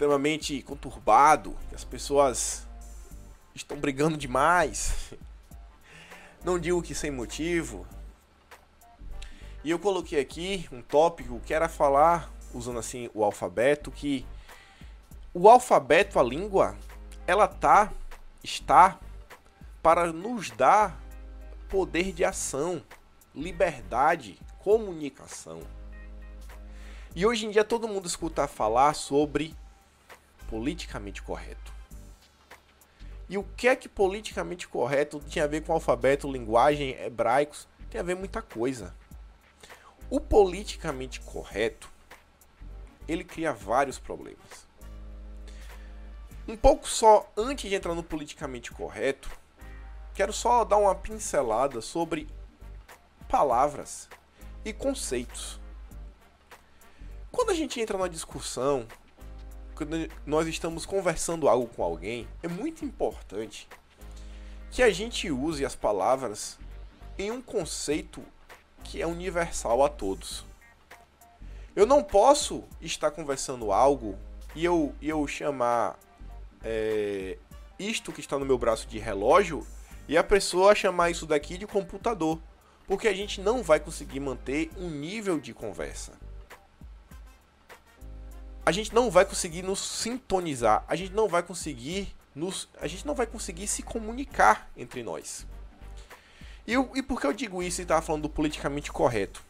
[0.00, 2.66] extremamente conturbado, as pessoas
[3.54, 5.12] estão brigando demais.
[6.42, 7.86] Não digo que sem motivo.
[9.62, 14.24] E eu coloquei aqui um tópico que era falar, usando assim o alfabeto, que
[15.34, 16.78] o alfabeto, a língua,
[17.26, 17.92] ela tá
[18.42, 18.98] está
[19.82, 20.98] para nos dar
[21.68, 22.82] poder de ação,
[23.34, 25.60] liberdade, comunicação.
[27.14, 29.54] E hoje em dia todo mundo escuta falar sobre
[30.50, 31.72] politicamente correto.
[33.28, 37.68] E o que é que politicamente correto tinha a ver com alfabeto, linguagem, hebraicos?
[37.88, 38.92] Tem a ver muita coisa.
[40.10, 41.88] O politicamente correto,
[43.06, 44.68] ele cria vários problemas.
[46.48, 49.30] Um pouco só antes de entrar no politicamente correto,
[50.12, 52.26] quero só dar uma pincelada sobre
[53.28, 54.08] palavras
[54.64, 55.60] e conceitos.
[57.30, 58.88] Quando a gente entra numa discussão,
[59.86, 63.66] quando nós estamos conversando algo com alguém, é muito importante
[64.70, 66.58] que a gente use as palavras
[67.18, 68.22] em um conceito
[68.84, 70.44] que é universal a todos.
[71.74, 74.18] Eu não posso estar conversando algo
[74.54, 75.98] e eu, eu chamar
[76.62, 77.38] é,
[77.78, 79.66] isto que está no meu braço de relógio
[80.06, 82.38] e a pessoa chamar isso daqui de computador.
[82.86, 86.12] Porque a gente não vai conseguir manter um nível de conversa.
[88.70, 93.04] A gente não vai conseguir nos sintonizar, a gente não vai conseguir nos, a gente
[93.04, 95.44] não vai conseguir se comunicar entre nós.
[96.64, 99.42] E, e por que eu digo isso e estava falando do politicamente correto?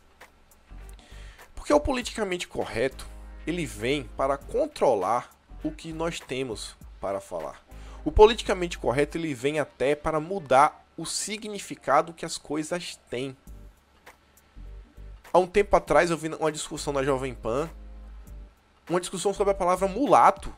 [1.55, 3.07] Porque o politicamente correto
[3.47, 5.29] ele vem para controlar
[5.63, 7.63] o que nós temos para falar.
[8.03, 13.37] O politicamente correto ele vem até para mudar o significado que as coisas têm.
[15.31, 17.69] Há um tempo atrás eu vi uma discussão na Jovem Pan,
[18.91, 20.53] uma discussão sobre a palavra mulato,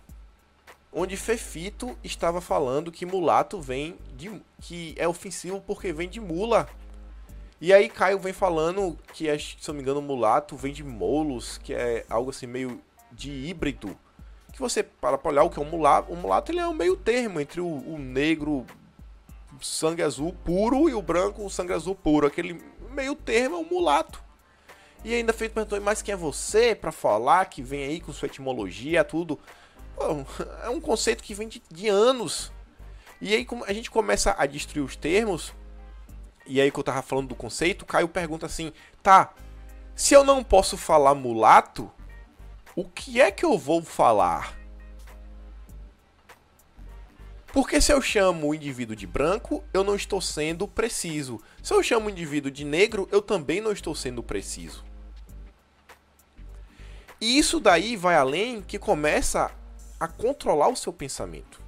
[0.90, 6.66] onde Fefito estava falando que mulato vem de que é ofensivo porque vem de mula.
[7.60, 11.74] E aí Caio vem falando que, se não me engano, mulato vem de molos, que
[11.74, 12.80] é algo assim meio
[13.12, 13.96] de híbrido.
[14.52, 16.74] Que você para pra olhar o que é um mulato, o mulato ele é um
[16.74, 18.66] meio termo entre o, o negro
[19.60, 22.26] sangue azul puro e o branco sangue azul puro.
[22.26, 24.22] Aquele meio termo é um mulato.
[25.04, 28.26] E ainda feito perguntou, mas quem é você para falar que vem aí com sua
[28.26, 29.38] etimologia, tudo?
[29.96, 30.24] Pô,
[30.62, 32.52] é um conceito que vem de, de, anos.
[33.20, 35.52] E aí a gente começa a destruir os termos.
[36.46, 39.34] E aí que eu tava falando do conceito, Caio pergunta assim: "Tá,
[39.94, 41.90] se eu não posso falar mulato,
[42.74, 44.56] o que é que eu vou falar?"
[47.52, 51.38] Porque se eu chamo o indivíduo de branco, eu não estou sendo preciso.
[51.62, 54.91] Se eu chamo o indivíduo de negro, eu também não estou sendo preciso.
[57.22, 59.50] E isso daí vai além que começa
[59.98, 61.60] a controlar o seu pensamento,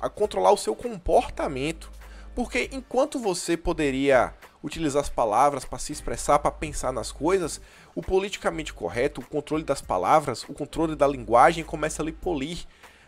[0.00, 1.90] a controlar o seu comportamento.
[2.34, 7.60] Porque enquanto você poderia utilizar as palavras para se expressar, para pensar nas coisas,
[7.94, 12.66] o politicamente correto, o controle das palavras, o controle da linguagem começa a lhe polir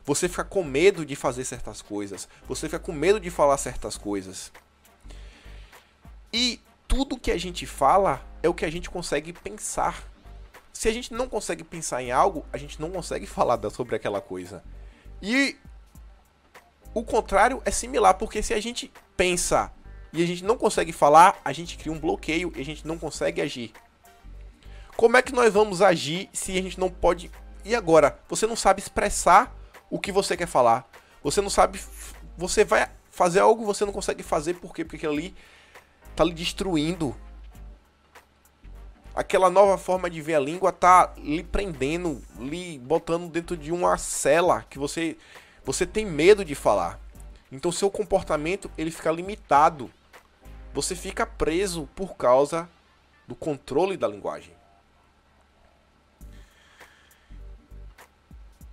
[0.09, 2.31] você fica com medo de fazer certas coisas.
[2.48, 4.51] Você fica com medo de falar certas coisas.
[6.33, 10.03] E tudo que a gente fala é o que a gente consegue pensar.
[10.78, 14.20] Se a gente não consegue pensar em algo, a gente não consegue falar sobre aquela
[14.20, 14.62] coisa.
[15.20, 15.56] E
[16.94, 19.72] o contrário é similar, porque se a gente pensa
[20.12, 22.96] e a gente não consegue falar, a gente cria um bloqueio e a gente não
[22.96, 23.72] consegue agir.
[24.96, 27.28] Como é que nós vamos agir se a gente não pode.
[27.64, 28.16] E agora?
[28.28, 29.52] Você não sabe expressar
[29.90, 30.88] o que você quer falar.
[31.24, 31.80] Você não sabe.
[32.36, 34.84] Você vai fazer algo você não consegue fazer, por quê?
[34.84, 35.34] Porque aquilo ali
[36.14, 37.16] tá lhe destruindo.
[39.18, 43.98] Aquela nova forma de ver a língua tá lhe prendendo, lhe botando dentro de uma
[43.98, 45.16] cela que você
[45.64, 47.00] você tem medo de falar.
[47.50, 49.90] Então seu comportamento ele fica limitado.
[50.72, 52.70] Você fica preso por causa
[53.26, 54.54] do controle da linguagem.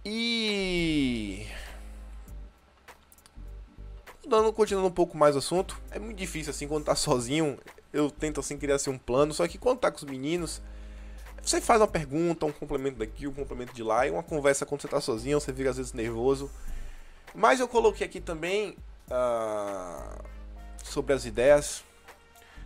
[0.06, 1.48] E.
[4.28, 7.58] Dando, continuando um pouco mais o assunto, é muito difícil assim quando tá sozinho.
[7.96, 10.62] Eu tento assim criar assim, um plano, só que quando tá com os meninos,
[11.42, 14.82] você faz uma pergunta, um complemento daqui, um complemento de lá, e uma conversa quando
[14.82, 16.52] você tá sozinho, você fica às vezes nervoso.
[17.34, 18.76] Mas eu coloquei aqui também
[19.10, 20.24] uh,
[20.84, 21.86] sobre as ideias.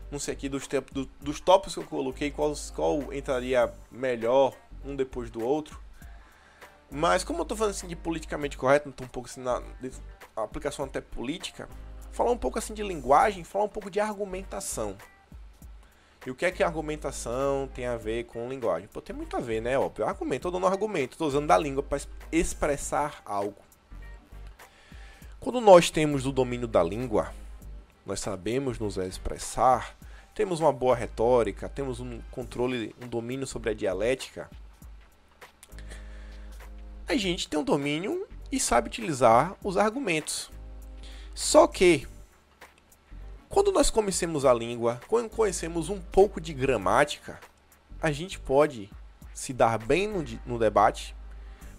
[0.09, 4.55] Não sei aqui dos, tempos, do, dos tópicos que eu coloquei, qual, qual entraria melhor
[4.83, 5.79] um depois do outro.
[6.89, 9.61] Mas como eu tô falando assim de politicamente correto, tô um pouco assim na
[10.35, 11.69] aplicação até política,
[12.11, 14.97] falar um pouco assim de linguagem, falar um pouco de argumentação.
[16.25, 18.89] E o que é que argumentação tem a ver com linguagem?
[18.91, 19.77] Pô, tem muito a ver, né?
[19.79, 20.05] Óbvio.
[20.05, 22.01] Argumento, tô dando argumento, tô usando da língua para
[22.31, 23.61] expressar algo.
[25.39, 27.33] Quando nós temos o domínio da língua,
[28.05, 29.95] nós sabemos nos expressar,
[30.35, 34.49] temos uma boa retórica, temos um controle, um domínio sobre a dialética,
[37.07, 40.51] a gente tem um domínio e sabe utilizar os argumentos.
[41.33, 42.05] Só que,
[43.49, 47.39] quando nós conhecemos a língua, quando conhecemos um pouco de gramática,
[47.99, 48.89] a gente pode
[49.33, 51.15] se dar bem no, no debate,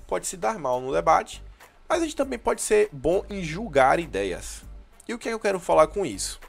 [0.07, 1.43] pode se dar mal no debate,
[1.89, 4.62] mas a gente também pode ser bom em julgar ideias.
[5.07, 6.41] E o que, é que eu quero falar com isso?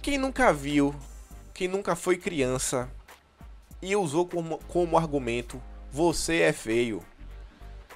[0.00, 0.94] Quem nunca viu,
[1.52, 2.88] quem nunca foi criança
[3.82, 7.02] e usou como, como argumento você é feio.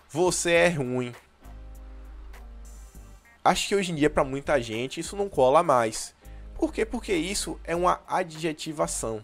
[0.08, 1.14] Você é ruim.
[3.44, 6.14] Acho que hoje em dia, para muita gente, isso não cola mais.
[6.54, 6.84] Por quê?
[6.84, 9.22] Porque isso é uma adjetivação.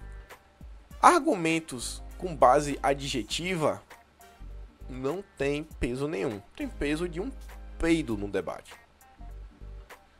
[1.01, 3.81] Argumentos com base adjetiva
[4.89, 6.41] não tem peso nenhum.
[6.57, 7.31] Tem peso de um
[7.79, 8.75] peido no debate.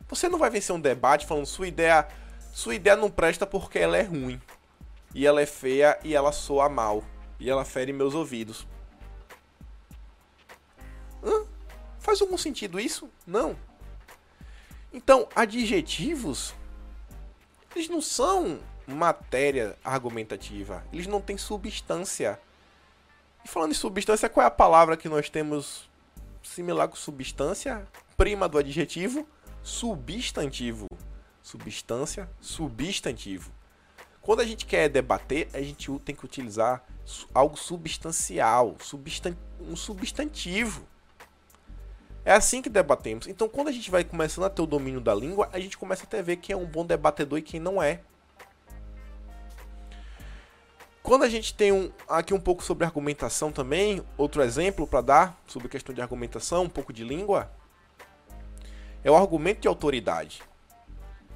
[0.09, 2.07] Você não vai vencer um debate falando sua ideia,
[2.53, 4.41] sua ideia não presta porque ela é ruim.
[5.15, 7.03] e ela é feia e ela soa mal
[7.41, 8.67] e ela fere meus ouvidos.
[11.23, 11.45] Hã?
[11.99, 13.11] Faz algum sentido isso?
[13.27, 13.57] Não.
[14.93, 16.55] Então, adjetivos
[17.75, 22.41] eles não são matéria argumentativa, eles não têm substância.
[23.45, 25.89] E falando em substância, qual é a palavra que nós temos
[26.43, 27.87] similar com substância?
[28.17, 29.29] Prima do adjetivo?
[29.63, 30.87] Substantivo.
[31.43, 33.53] Substância, substantivo.
[34.21, 36.83] Quando a gente quer debater, a gente tem que utilizar
[37.33, 40.87] algo substancial, substan um substantivo.
[42.29, 43.27] É assim que debatemos.
[43.27, 46.05] Então, quando a gente vai começando a ter o domínio da língua, a gente começa
[46.05, 48.03] até a ver quem é um bom debatedor e quem não é.
[51.03, 55.43] Quando a gente tem um, aqui um pouco sobre argumentação também, outro exemplo para dar
[55.47, 57.51] sobre a questão de argumentação, um pouco de língua,
[59.03, 60.43] é o argumento de autoridade.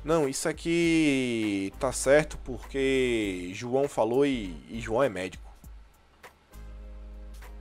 [0.04, 5.50] Não, isso aqui tá certo porque João falou e, e João é médico.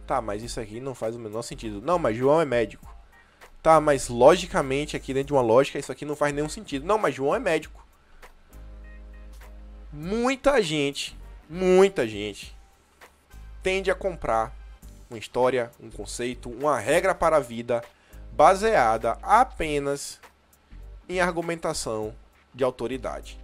[0.05, 1.81] Tá, mas isso aqui não faz o menor sentido.
[1.81, 2.90] Não, mas João é médico.
[3.61, 6.85] Tá, mas logicamente, aqui dentro de uma lógica, isso aqui não faz nenhum sentido.
[6.85, 7.85] Não, mas João é médico.
[9.93, 11.17] Muita gente,
[11.49, 12.55] muita gente
[13.61, 14.55] tende a comprar
[15.09, 17.83] uma história, um conceito, uma regra para a vida
[18.31, 20.19] baseada apenas
[21.07, 22.15] em argumentação
[22.53, 23.37] de autoridade.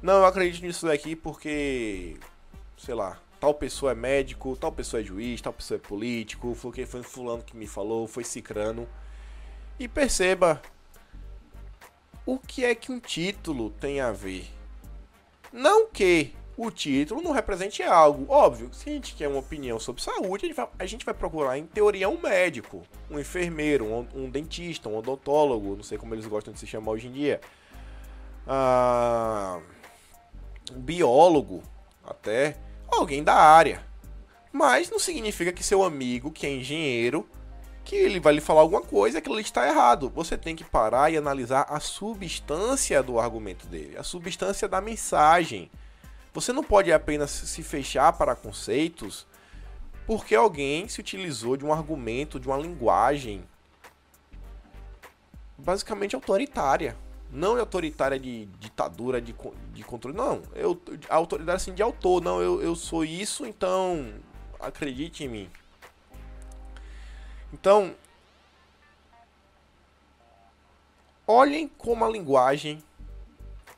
[0.00, 2.16] Não, eu acredito nisso daqui porque,
[2.76, 7.02] sei lá, tal pessoa é médico, tal pessoa é juiz, tal pessoa é político, foi
[7.02, 8.88] fulano que me falou, foi cicrano.
[9.78, 10.60] E perceba
[12.24, 14.48] o que é que um título tem a ver.
[15.52, 18.32] Não que o título não represente algo.
[18.32, 21.14] Óbvio, se a gente quer uma opinião sobre saúde, a gente vai, a gente vai
[21.14, 26.14] procurar, em teoria, um médico, um enfermeiro, um, um, dentista, um odontólogo, não sei como
[26.14, 27.40] eles gostam de se chamar hoje em dia.
[28.46, 29.60] Ah,
[30.72, 31.62] um biólogo,
[32.04, 32.56] até
[32.88, 33.84] alguém da área.
[34.52, 37.26] Mas não significa que seu amigo, que é engenheiro,
[37.84, 40.10] que ele vai lhe falar alguma coisa e aquilo ali está errado.
[40.14, 45.70] Você tem que parar e analisar a substância do argumento dele, a substância da mensagem.
[46.32, 49.26] Você não pode apenas se fechar para conceitos
[50.06, 53.44] porque alguém se utilizou de um argumento, de uma linguagem
[55.56, 56.96] basicamente autoritária.
[57.30, 59.34] Não é autoritária de ditadura, de,
[59.72, 60.16] de controle.
[60.16, 62.22] Não, eu, a autoridade assim de autor.
[62.22, 64.12] Não, eu, eu sou isso, então
[64.60, 65.50] acredite em mim.
[67.52, 67.94] Então,
[71.26, 72.82] olhem como a linguagem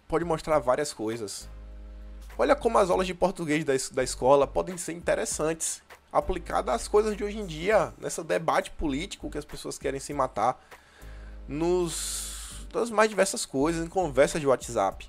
[0.06, 1.48] pode mostrar várias coisas.
[2.38, 7.16] Olha como as aulas de português da, da escola podem ser interessantes, aplicadas às coisas
[7.16, 10.64] de hoje em dia, nesse debate político que as pessoas querem se matar,
[11.48, 15.08] nos das mais diversas coisas, em conversas de WhatsApp.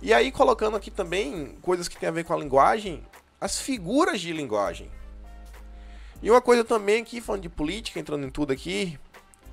[0.00, 3.04] E aí colocando aqui também coisas que tem a ver com a linguagem,
[3.40, 4.90] as figuras de linguagem.
[6.20, 8.98] E uma coisa também aqui, falando de política, entrando em tudo aqui,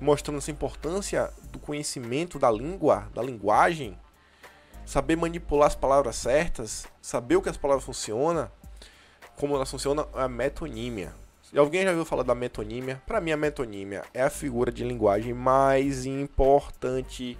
[0.00, 3.96] mostrando essa importância do conhecimento da língua, da linguagem,
[4.84, 8.50] saber manipular as palavras certas, saber o que as palavras funcionam,
[9.36, 11.14] como elas funcionam, é a metonímia.
[11.42, 13.00] Se alguém já ouviu falar da metonímia?
[13.06, 17.38] Para mim, a metonímia é a figura de linguagem mais importante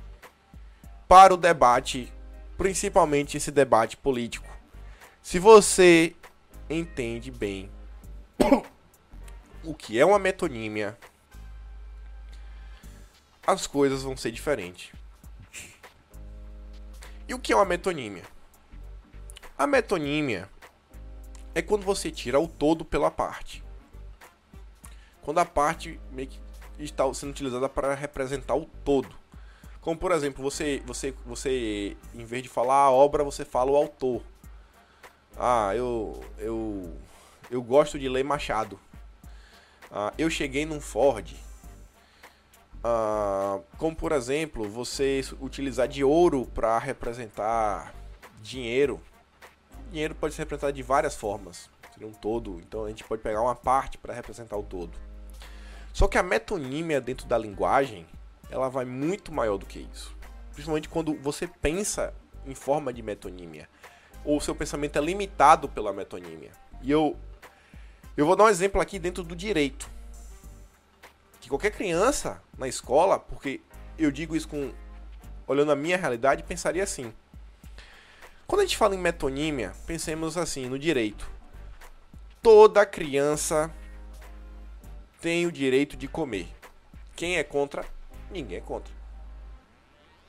[1.09, 2.13] para o debate,
[2.57, 4.47] principalmente esse debate político.
[5.21, 6.15] Se você
[6.71, 7.69] entende bem
[9.67, 10.97] o que é uma metonímia,
[13.47, 14.93] as coisas vão ser diferentes.
[17.29, 18.25] E o que é uma metonímia?
[19.59, 20.49] A metonímia
[21.55, 23.65] é quando você tira o todo pela parte.
[25.23, 26.41] Quando a parte meio que
[26.79, 29.09] está sendo utilizada para representar o todo.
[29.81, 33.77] Como por exemplo, você, você, você, em vez de falar a obra, você fala o
[33.77, 34.23] autor.
[35.37, 36.97] Ah, eu, eu,
[37.51, 38.79] eu gosto de ler Machado.
[39.99, 41.35] Ah, eu cheguei num Ford.
[42.85, 47.95] Ah, como por exemplo, você utilizar de ouro para representar
[48.43, 49.01] dinheiro.
[49.91, 52.61] Dinheiro pode ser representado de várias formas, seria um todo.
[52.61, 54.93] Então a gente pode pegar uma parte para representar o todo.
[55.95, 58.07] Só que a metonímia dentro da linguagem,
[58.51, 60.15] ela vai muito maior do que isso.
[60.53, 62.13] Principalmente quando você pensa
[62.45, 63.67] em forma de metonímia,
[64.27, 66.51] ou seu pensamento é limitado pela metonímia.
[66.83, 67.17] E eu
[68.17, 69.97] eu vou dar um exemplo aqui dentro do direito
[71.47, 73.61] que qualquer criança na escola, porque
[73.97, 74.73] eu digo isso com
[75.47, 77.15] olhando a minha realidade, pensaria assim.
[78.49, 81.31] Quando a gente fala em metonímia, pensemos assim, no direito.
[82.43, 83.73] Toda criança
[85.21, 86.49] tem o direito de comer.
[87.15, 87.87] Quem é contra?
[88.29, 88.93] Ninguém é contra.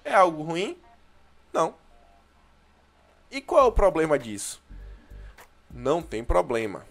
[0.05, 0.77] É algo ruim?
[1.51, 1.73] Não.
[3.31, 4.61] E qual é o problema disso?
[5.71, 6.85] Não tem problema.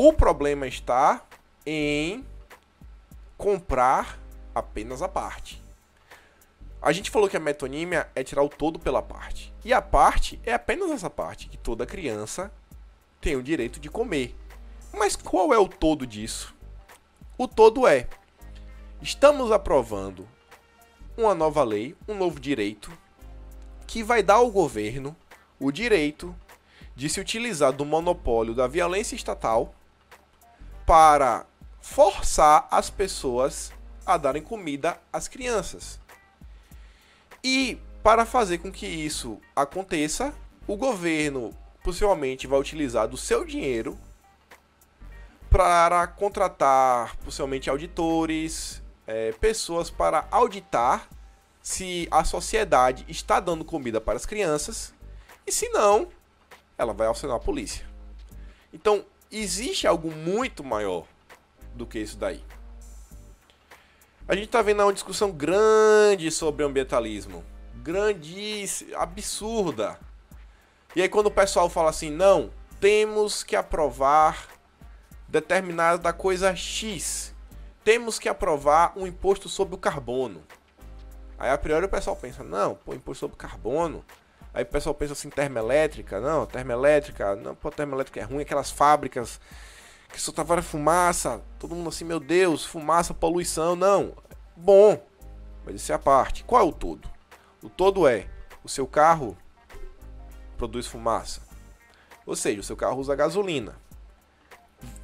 [0.00, 1.26] O problema está
[1.66, 2.24] em
[3.36, 4.16] comprar
[4.54, 5.60] apenas a parte.
[6.80, 9.52] A gente falou que a metonímia é tirar o todo pela parte.
[9.64, 12.52] E a parte é apenas essa parte, que toda criança
[13.20, 14.36] tem o direito de comer.
[14.92, 16.54] Mas qual é o todo disso?
[17.36, 18.06] O todo é:
[19.02, 20.28] estamos aprovando
[21.16, 22.92] uma nova lei, um novo direito,
[23.84, 25.16] que vai dar ao governo
[25.58, 26.32] o direito
[26.94, 29.74] de se utilizar do monopólio da violência estatal
[30.88, 31.44] para
[31.82, 33.70] forçar as pessoas
[34.06, 36.00] a darem comida às crianças.
[37.44, 40.32] E para fazer com que isso aconteça,
[40.66, 43.98] o governo possivelmente vai utilizar do seu dinheiro
[45.50, 51.06] para contratar possivelmente auditores, é, pessoas para auditar
[51.60, 54.94] se a sociedade está dando comida para as crianças
[55.46, 56.08] e se não,
[56.78, 57.86] ela vai acionar a polícia.
[58.72, 61.06] Então, existe algo muito maior
[61.74, 62.42] do que isso daí.
[64.26, 67.44] A gente está vendo uma discussão grande sobre ambientalismo.
[67.76, 69.98] Grandíssima, absurda.
[70.94, 72.50] E aí quando o pessoal fala assim, não,
[72.80, 74.48] temos que aprovar
[75.28, 77.34] determinada coisa X.
[77.84, 80.42] Temos que aprovar um imposto sobre o carbono.
[81.38, 84.04] Aí a priori o pessoal pensa, não, pô, imposto sobre carbono.
[84.52, 89.40] Aí o pessoal pensa assim, termoelétrica, não, termoelétrica, não, pô, termoelétrica é ruim, aquelas fábricas
[90.12, 94.14] que soltavam fumaça, todo mundo assim, meu Deus, fumaça, poluição, não.
[94.56, 95.00] Bom,
[95.64, 96.44] mas isso é a parte.
[96.44, 97.08] Qual é o todo?
[97.62, 98.26] O todo é,
[98.64, 99.36] o seu carro
[100.56, 101.42] produz fumaça.
[102.26, 103.76] Ou seja, o seu carro usa gasolina.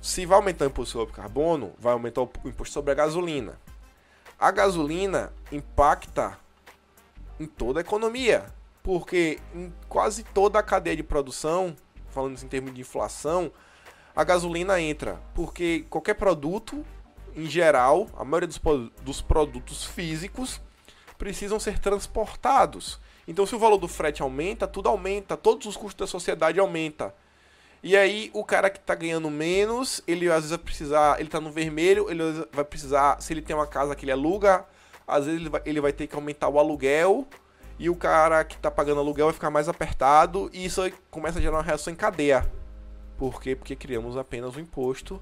[0.00, 3.58] Se vai aumentar o imposto sobre carbono, vai aumentar o imposto sobre a gasolina.
[4.38, 6.38] A gasolina impacta
[7.38, 8.46] em toda a economia,
[8.84, 11.74] porque em quase toda a cadeia de produção,
[12.10, 13.50] falando em termos de inflação,
[14.14, 16.84] a gasolina entra, porque qualquer produto,
[17.34, 18.60] em geral, a maioria dos,
[19.02, 20.60] dos produtos físicos
[21.16, 23.00] precisam ser transportados.
[23.26, 27.10] Então, se o valor do frete aumenta, tudo aumenta, todos os custos da sociedade aumentam.
[27.82, 31.40] E aí, o cara que está ganhando menos, ele às vezes vai precisar, ele está
[31.40, 34.66] no vermelho, ele vai precisar, se ele tem uma casa que ele aluga,
[35.06, 37.26] às vezes ele vai, ele vai ter que aumentar o aluguel,
[37.84, 40.80] e o cara que está pagando aluguel vai ficar mais apertado, e isso
[41.10, 42.50] começa a gerar uma reação em cadeia.
[43.18, 43.54] Por quê?
[43.54, 45.20] Porque criamos apenas um imposto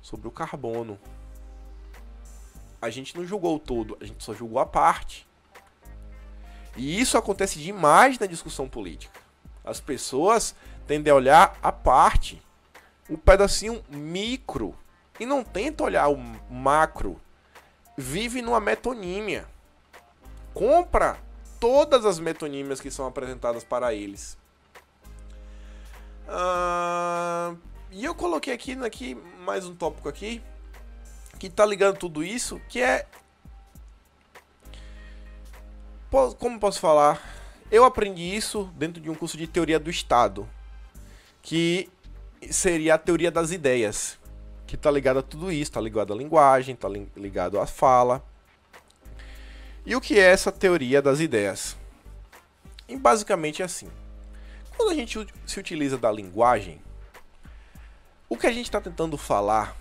[0.00, 0.96] sobre o carbono.
[2.80, 5.26] A gente não julgou o todo, a gente só julgou a parte.
[6.76, 9.18] E isso acontece demais na discussão política.
[9.64, 10.54] As pessoas
[10.86, 12.40] tendem a olhar a parte,
[13.10, 14.72] um pedacinho micro,
[15.18, 16.16] e não tenta olhar o
[16.48, 17.20] macro.
[17.98, 19.48] Vive numa metonímia.
[20.54, 21.25] Compra
[21.60, 24.36] todas as metonímias que são apresentadas para eles.
[26.28, 27.56] Uh,
[27.90, 30.42] e eu coloquei aqui, aqui mais um tópico aqui
[31.38, 33.06] que tá ligando tudo isso, que é
[36.38, 37.20] como posso falar?
[37.70, 40.48] Eu aprendi isso dentro de um curso de teoria do Estado,
[41.42, 41.90] que
[42.50, 44.18] seria a teoria das ideias,
[44.66, 48.22] que tá ligado a tudo isso, tá ligado à linguagem, tá ligado à fala.
[49.86, 51.76] E o que é essa teoria das ideias?
[52.88, 53.88] E basicamente é assim.
[54.76, 56.82] Quando a gente se utiliza da linguagem,
[58.28, 59.76] o que a gente está tentando falar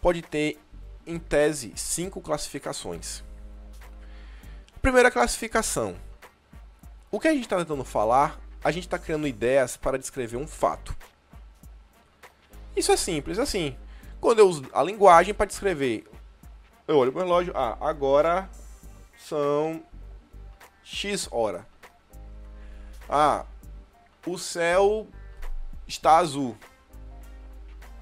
[0.00, 0.56] pode ter,
[1.04, 3.24] em tese, cinco classificações.
[4.80, 5.96] Primeira classificação.
[7.10, 10.46] O que a gente está tentando falar, a gente está criando ideias para descrever um
[10.46, 10.96] fato.
[12.76, 13.76] Isso é simples, assim.
[14.20, 16.06] Quando eu uso a linguagem para descrever,
[16.86, 18.48] eu olho para o relógio, ah, agora
[19.28, 19.82] são
[20.82, 21.66] X hora.
[23.08, 23.46] Ah,
[24.26, 25.06] o céu
[25.86, 26.56] está azul.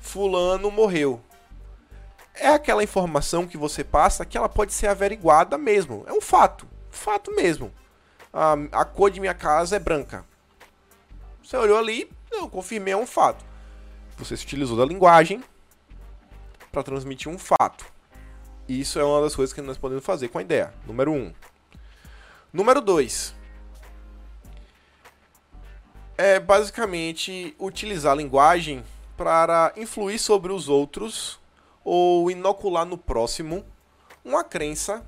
[0.00, 1.20] Fulano morreu.
[2.34, 6.04] É aquela informação que você passa que ela pode ser averiguada mesmo.
[6.08, 6.66] É um fato.
[6.90, 7.72] Fato mesmo.
[8.32, 10.24] A, a cor de minha casa é branca.
[11.42, 13.44] Você olhou ali, eu confirmei, é um fato.
[14.16, 15.42] Você se utilizou da linguagem
[16.70, 17.84] para transmitir um fato.
[18.80, 20.72] Isso é uma das coisas que nós podemos fazer com a ideia.
[20.86, 21.14] Número 1.
[21.14, 21.32] Um.
[22.52, 23.34] Número 2
[26.16, 28.84] é basicamente utilizar a linguagem
[29.16, 31.40] para influir sobre os outros
[31.84, 33.64] ou inocular no próximo
[34.24, 35.04] uma crença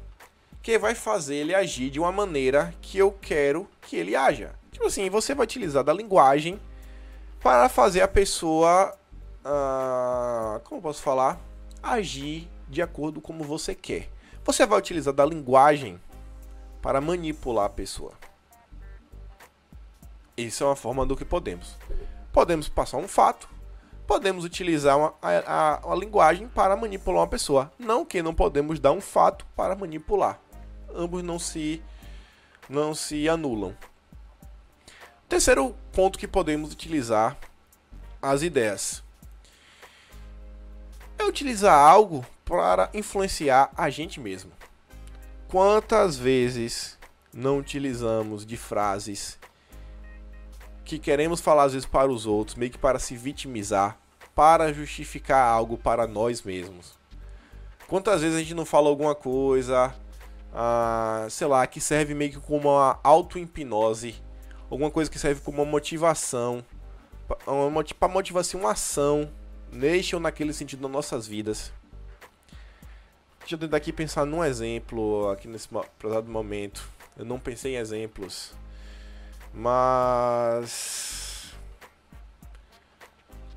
[0.62, 4.54] que vai fazer ele agir de uma maneira que eu quero que ele haja.
[4.72, 6.58] Tipo assim, você vai utilizar da linguagem
[7.40, 8.96] para fazer a pessoa,
[9.44, 11.38] uh, como posso falar,
[11.82, 14.10] agir de acordo como você quer.
[14.44, 15.98] Você vai utilizar da linguagem
[16.82, 18.12] para manipular a pessoa.
[20.36, 21.78] Isso é uma forma do que podemos.
[22.32, 23.48] Podemos passar um fato,
[24.06, 27.72] podemos utilizar uma, a, a, a, linguagem para manipular uma pessoa.
[27.78, 30.40] Não que não podemos dar um fato para manipular.
[30.92, 31.80] Ambos não se,
[32.68, 33.74] não se anulam.
[35.28, 37.38] Terceiro ponto que podemos utilizar
[38.20, 39.02] as ideias
[41.18, 44.52] é utilizar algo para influenciar a gente mesmo.
[45.48, 46.98] Quantas vezes
[47.32, 49.38] não utilizamos de frases
[50.84, 53.98] que queremos falar às vezes para os outros, meio que para se vitimizar,
[54.34, 56.98] para justificar algo para nós mesmos?
[57.86, 59.94] Quantas vezes a gente não fala alguma coisa,
[60.52, 64.14] ah, sei lá, que serve meio que como uma auto-hipnose,
[64.70, 66.64] alguma coisa que serve como uma motivação,
[67.98, 69.30] para motivar uma ação
[70.14, 71.72] ou naquele sentido nas nossas vidas.
[73.40, 75.68] Deixa eu tentar aqui pensar num exemplo aqui nesse
[76.02, 76.88] exato momento.
[77.16, 78.54] Eu não pensei em exemplos.
[79.52, 81.52] Mas.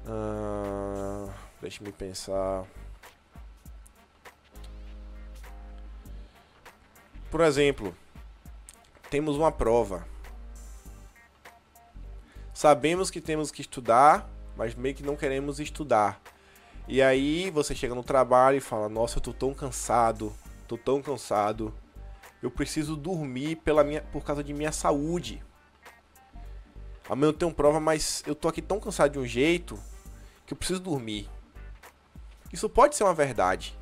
[0.05, 2.65] Uh, deixa me pensar.
[7.31, 7.95] Por exemplo,
[9.09, 10.05] temos uma prova.
[12.53, 14.27] Sabemos que temos que estudar,
[14.57, 16.19] mas meio que não queremos estudar.
[16.87, 20.33] E aí você chega no trabalho e fala: Nossa, eu tô tão cansado,
[20.67, 21.73] tô tão cansado.
[22.41, 25.43] Eu preciso dormir pela minha, por causa de minha saúde.
[27.09, 29.79] Amanhã eu tenho prova, mas eu tô aqui tão cansado de um jeito
[30.45, 31.29] que eu preciso dormir.
[32.51, 33.77] Isso pode ser uma verdade.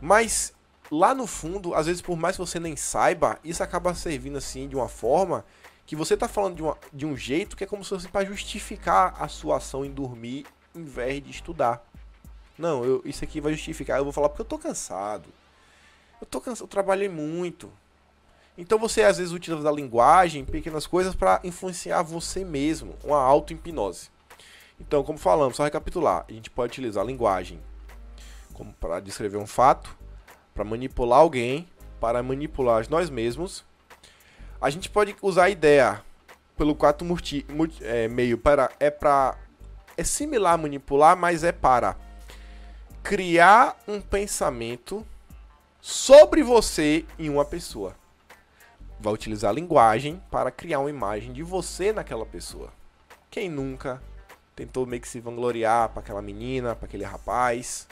[0.00, 0.52] Mas
[0.90, 4.68] lá no fundo, às vezes por mais que você nem saiba, isso acaba servindo assim
[4.68, 5.44] de uma forma
[5.86, 8.26] que você tá falando de, uma, de um jeito que é como se fosse para
[8.26, 11.82] justificar a sua ação em dormir em vez de estudar.
[12.58, 13.98] Não, eu, isso aqui vai justificar.
[13.98, 15.28] Eu vou falar porque eu tô cansado.
[16.20, 17.70] Eu tô cansado, eu trabalhei muito.
[18.58, 24.10] Então você às vezes utiliza a linguagem, pequenas coisas para influenciar você mesmo, uma auto-hipnose.
[24.80, 27.60] Então, como falamos, só recapitular, a gente pode utilizar a linguagem
[28.52, 29.96] como para descrever um fato,
[30.54, 31.68] para manipular alguém,
[32.00, 33.64] para manipular nós mesmos.
[34.60, 36.02] A gente pode usar a ideia
[36.56, 39.36] pelo quarto multi, multi, é, meio para é para
[39.96, 41.96] é similar a manipular, mas é para
[43.02, 45.06] criar um pensamento
[45.80, 47.94] sobre você em uma pessoa.
[48.98, 52.72] Vai utilizar a linguagem para criar uma imagem de você naquela pessoa.
[53.30, 54.02] Quem nunca
[54.54, 57.86] tentou meio que se vangloriar para aquela menina, para aquele rapaz,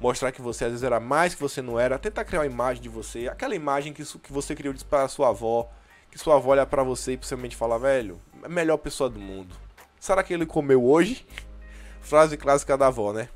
[0.00, 2.82] mostrar que você às vezes era mais que você não era, tentar criar uma imagem
[2.82, 5.70] de você, aquela imagem que, que você criou para sua avó,
[6.10, 9.18] que sua avó olha para você e possivelmente fala, velho, é a melhor pessoa do
[9.18, 9.56] mundo.
[9.98, 11.26] Será que ele comeu hoje?
[12.00, 13.28] Frase clássica da avó, né?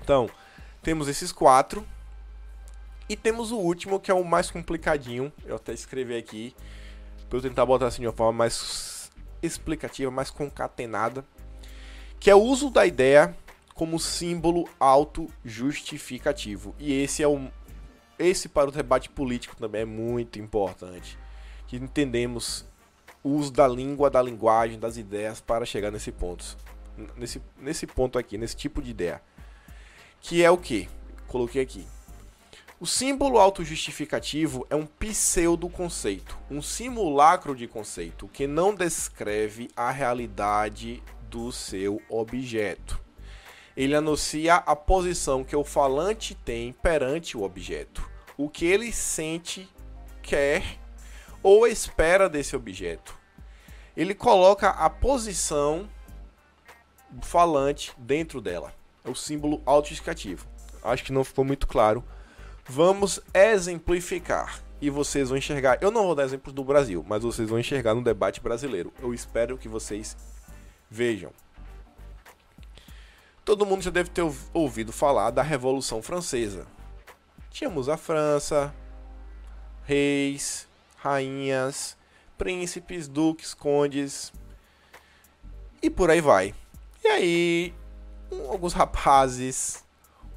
[0.00, 0.28] Então,
[0.82, 1.84] temos esses quatro.
[3.08, 5.32] E temos o último, que é o mais complicadinho.
[5.44, 6.54] Eu até escrevi aqui.
[7.28, 9.10] Pra eu tentar botar assim de uma forma mais
[9.42, 11.24] explicativa, mais concatenada.
[12.20, 13.36] Que é o uso da ideia
[13.74, 16.74] como símbolo auto-justificativo.
[16.78, 17.50] E esse é o.
[18.18, 21.18] Esse para o debate político também é muito importante.
[21.66, 22.64] Que entendemos
[23.22, 26.56] o uso da língua, da linguagem, das ideias para chegar nesse ponto.
[27.16, 29.20] Nesse, nesse ponto aqui, nesse tipo de ideia
[30.24, 30.88] que é o que?
[31.28, 31.86] Coloquei aqui.
[32.80, 41.02] O símbolo autojustificativo é um pseudo-conceito, um simulacro de conceito que não descreve a realidade
[41.28, 43.03] do seu objeto.
[43.76, 49.68] Ele anuncia a posição que o falante tem perante o objeto, o que ele sente,
[50.22, 50.78] quer
[51.42, 53.14] ou espera desse objeto.
[53.96, 55.88] Ele coloca a posição
[57.10, 58.72] do falante dentro dela
[59.04, 60.46] é o símbolo autoexplicativo.
[60.82, 62.02] Acho que não ficou muito claro.
[62.66, 65.78] Vamos exemplificar e vocês vão enxergar.
[65.80, 68.92] Eu não vou dar exemplos do Brasil, mas vocês vão enxergar no debate brasileiro.
[69.00, 70.16] Eu espero que vocês
[70.90, 71.30] vejam.
[73.44, 74.22] Todo mundo já deve ter
[74.52, 76.66] ouvido falar da Revolução Francesa.
[77.50, 78.74] Tínhamos a França,
[79.84, 80.66] reis,
[80.96, 81.96] rainhas,
[82.38, 84.32] príncipes, duques, condes
[85.82, 86.54] e por aí vai.
[87.04, 87.74] E aí
[88.48, 89.84] alguns rapazes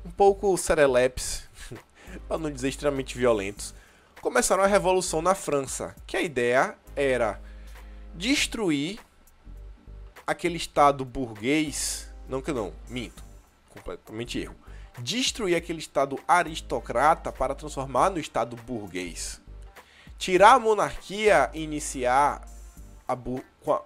[0.05, 1.47] um pouco serelepes,
[2.27, 3.73] para não dizer extremamente violentos,
[4.21, 7.41] começaram a revolução na França, que a ideia era
[8.13, 8.99] destruir
[10.25, 13.23] aquele estado burguês, não que não, minto,
[13.69, 14.55] completamente erro.
[14.99, 19.41] Destruir aquele estado aristocrata para transformar no estado burguês.
[20.17, 22.47] Tirar a monarquia e iniciar
[23.07, 23.17] a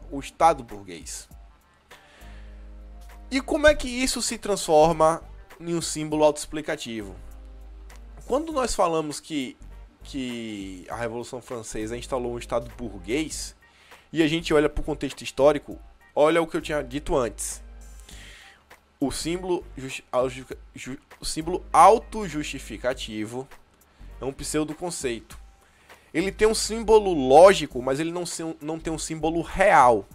[0.09, 1.27] o estado burguês.
[3.29, 5.23] E como é que isso se transforma
[5.59, 7.15] em um símbolo autoexplicativo?
[8.25, 9.57] Quando nós falamos que,
[10.03, 13.55] que a Revolução Francesa instalou um Estado burguês,
[14.13, 15.79] e a gente olha para o contexto histórico,
[16.15, 17.63] olha o que eu tinha dito antes.
[19.01, 19.65] O símbolo,
[21.19, 23.47] o símbolo auto-justificativo
[24.21, 25.39] é um pseudo-conceito.
[26.13, 28.23] Ele tem um símbolo lógico, mas ele não,
[28.61, 30.05] não tem um símbolo real.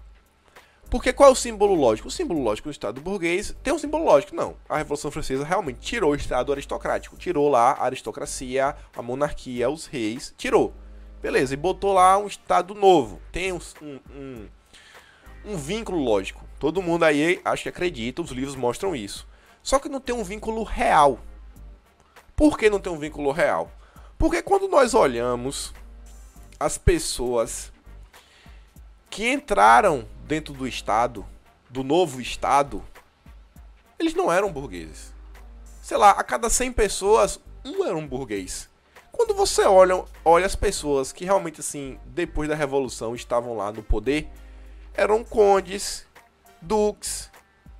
[0.89, 2.07] Porque qual é o símbolo lógico?
[2.07, 4.57] O símbolo lógico do Estado burguês tem um símbolo lógico, não.
[4.69, 9.87] A Revolução Francesa realmente tirou o Estado aristocrático, tirou lá a aristocracia, a monarquia, os
[9.87, 10.73] reis, tirou.
[11.21, 13.21] Beleza, e botou lá um Estado novo.
[13.33, 14.47] Tem um, um,
[15.45, 16.45] um vínculo lógico.
[16.59, 19.27] Todo mundo aí acho que acredita, os livros mostram isso.
[19.63, 21.19] Só que não tem um vínculo real.
[22.35, 23.71] Por que não tem um vínculo real?
[24.19, 25.75] Porque quando nós olhamos
[26.59, 27.73] as pessoas
[29.11, 31.27] que entraram dentro do Estado,
[31.69, 32.83] do novo Estado,
[33.99, 35.13] eles não eram burgueses.
[35.83, 38.69] Sei lá, a cada 100 pessoas, um era um burguês.
[39.13, 43.83] Quando você olha, olha as pessoas que realmente, assim, depois da Revolução estavam lá no
[43.83, 44.29] poder,
[44.97, 46.07] eram condes,
[46.61, 47.31] duques,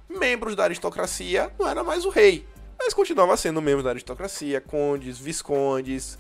[0.09, 2.47] membros da aristocracia, não era mais o rei.
[2.79, 6.19] Mas continuava sendo membros da aristocracia, condes, viscondes,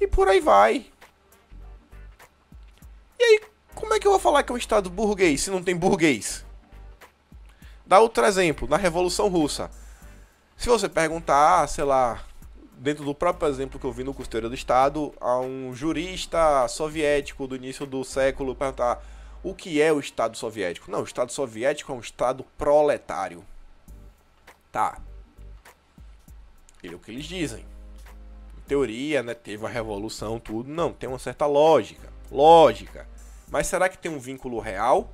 [0.00, 0.86] e por aí vai.
[3.18, 3.40] E aí,
[3.74, 6.44] como é que eu vou falar que é um Estado burguês se não tem burguês?
[7.84, 9.70] Dá outro exemplo, na Revolução Russa.
[10.56, 12.24] Se você perguntar, sei lá,
[12.78, 17.46] dentro do próprio exemplo que eu vi no Costeiro do Estado, a um jurista soviético
[17.46, 19.04] do início do século perguntar
[19.42, 20.90] o que é o Estado soviético.
[20.90, 23.44] Não, o Estado soviético é um Estado proletário.
[24.70, 25.00] Tá.
[26.82, 27.64] Ele é o que eles dizem.
[28.56, 30.68] Em teoria, né, teve a revolução, tudo.
[30.68, 32.12] Não, tem uma certa lógica.
[32.30, 33.06] Lógica.
[33.50, 35.12] Mas será que tem um vínculo real?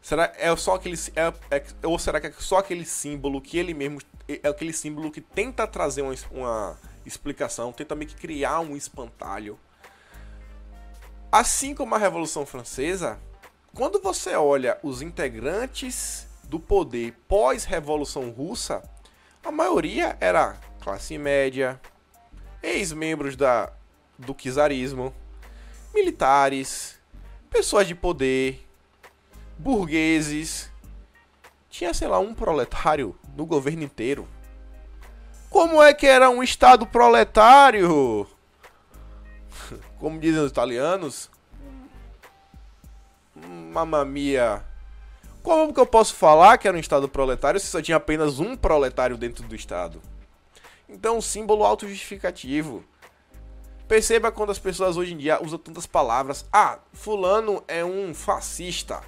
[0.00, 3.74] Será é só aquele é, é, ou será que é só aquele símbolo que ele
[3.74, 8.76] mesmo é aquele símbolo que tenta trazer uma, uma explicação, tenta meio que criar um
[8.76, 9.58] espantalho?
[11.30, 13.20] Assim como a Revolução Francesa,
[13.74, 18.82] quando você olha os integrantes do poder pós-Revolução Russa,
[19.44, 21.78] a maioria era classe média,
[22.62, 23.70] ex-membros da
[24.18, 25.14] do czarismo,
[25.94, 26.98] militares,
[27.50, 28.66] pessoas de poder,
[29.58, 30.70] burgueses.
[31.68, 34.26] Tinha, sei lá, um proletário no governo inteiro.
[35.50, 38.26] Como é que era um Estado proletário?
[39.98, 41.30] Como dizem os italianos.
[43.34, 44.64] Mamma mia.
[45.42, 48.56] Como que eu posso falar que era um Estado proletário se só tinha apenas um
[48.56, 50.00] proletário dentro do Estado?
[50.88, 52.84] Então, símbolo autojustificativo.
[53.86, 56.44] Perceba quando as pessoas hoje em dia usam tantas palavras.
[56.52, 59.02] Ah, fulano é um fascista.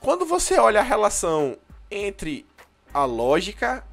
[0.00, 1.58] Quando você olha a relação
[1.90, 2.46] entre
[2.94, 3.84] a lógica.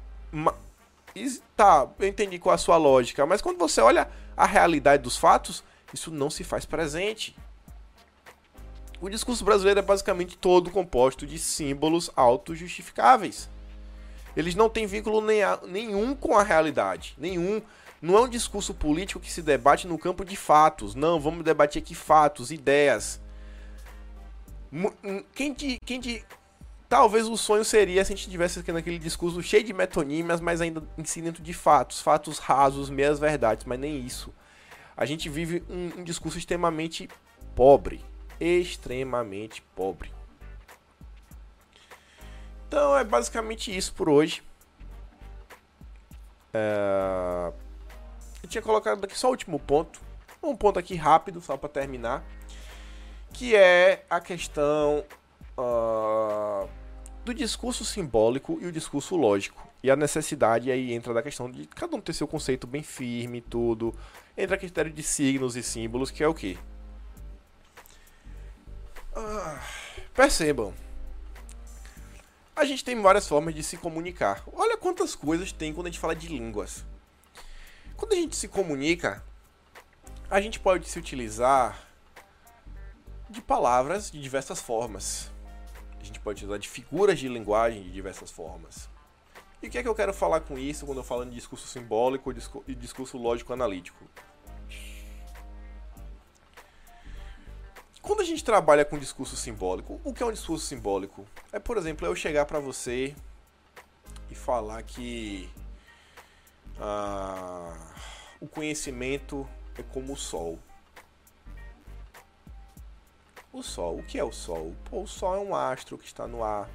[1.56, 5.16] Tá, eu entendi qual é a sua lógica, mas quando você olha a realidade dos
[5.16, 7.36] fatos, isso não se faz presente.
[9.00, 13.50] O discurso brasileiro é basicamente todo composto de símbolos autojustificáveis.
[14.36, 15.20] Eles não têm vínculo
[15.66, 17.60] nenhum com a realidade, nenhum
[18.02, 20.96] não é um discurso político que se debate no campo de fatos.
[20.96, 23.20] Não, vamos debater aqui fatos, ideias.
[24.72, 26.24] Hum, quem de, quem de,
[26.92, 30.60] talvez o sonho seria se a gente tivesse aqui naquele discurso cheio de metonímias, mas
[30.60, 34.30] ainda incidente de fatos, fatos rasos, meias verdades, mas nem isso.
[34.94, 37.08] A gente vive um, um discurso extremamente
[37.56, 38.04] pobre,
[38.38, 40.12] extremamente pobre.
[42.68, 44.42] Então é basicamente isso por hoje.
[46.52, 47.52] É...
[48.42, 49.98] Eu tinha colocado aqui só o último ponto.
[50.42, 52.22] Um ponto aqui rápido, só para terminar.
[53.32, 55.06] Que é a questão
[55.56, 56.68] uh,
[57.24, 59.68] do discurso simbólico e o discurso lógico.
[59.82, 63.40] E a necessidade aí entra da questão de cada um ter seu conceito bem firme
[63.40, 63.94] tudo.
[64.36, 66.58] Entra a critério de signos e símbolos, que é o quê?
[69.16, 69.58] Uh,
[70.14, 70.72] percebam.
[72.54, 74.42] A gente tem várias formas de se comunicar.
[74.52, 76.84] Olha quantas coisas tem quando a gente fala de línguas.
[77.96, 79.24] Quando a gente se comunica,
[80.30, 81.88] a gente pode se utilizar
[83.30, 85.31] de palavras de diversas formas.
[86.02, 88.90] A gente pode utilizar de figuras de linguagem de diversas formas.
[89.62, 91.68] E o que é que eu quero falar com isso quando eu falo de discurso
[91.68, 92.34] simbólico
[92.66, 94.04] e discurso lógico-analítico?
[98.02, 101.24] Quando a gente trabalha com discurso simbólico, o que é um discurso simbólico?
[101.52, 103.14] É, por exemplo, eu chegar para você
[104.28, 105.48] e falar que
[106.80, 107.72] ah,
[108.40, 109.48] o conhecimento
[109.78, 110.58] é como o sol.
[113.52, 114.74] O sol, o que é o sol?
[114.84, 116.70] Pô, o sol é um astro que está no ar.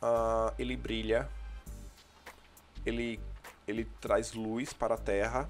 [0.00, 1.28] Ah, ele brilha.
[2.84, 3.20] Ele,
[3.68, 5.48] ele traz luz para a Terra.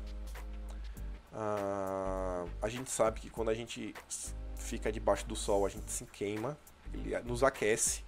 [1.32, 3.94] Ah, a gente sabe que quando a gente
[4.56, 6.56] fica debaixo do sol, a gente se queima.
[6.92, 8.04] ele nos aquece.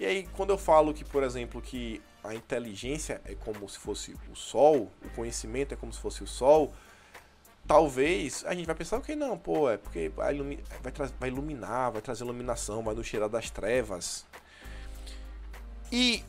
[0.00, 4.16] E aí, quando eu falo que, por exemplo, que a inteligência é como se fosse
[4.30, 6.72] o sol, o conhecimento é como se fosse o sol,
[7.70, 10.36] talvez a gente vai pensar, ok, não, pô, é porque vai,
[10.82, 14.26] vai, vai iluminar, vai trazer iluminação, vai nos tirar das trevas.
[15.92, 16.24] E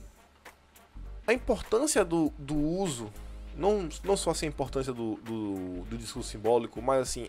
[1.25, 3.11] a importância do, do uso,
[3.55, 7.27] não, não só assim a importância do, do, do discurso simbólico, mas assim,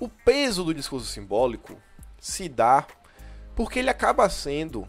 [0.00, 1.76] o peso do discurso simbólico
[2.18, 2.86] se dá
[3.54, 4.88] porque ele acaba sendo,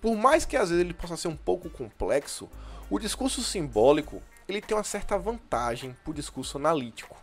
[0.00, 2.48] por mais que às vezes ele possa ser um pouco complexo,
[2.88, 7.16] o discurso simbólico ele tem uma certa vantagem para o discurso analítico.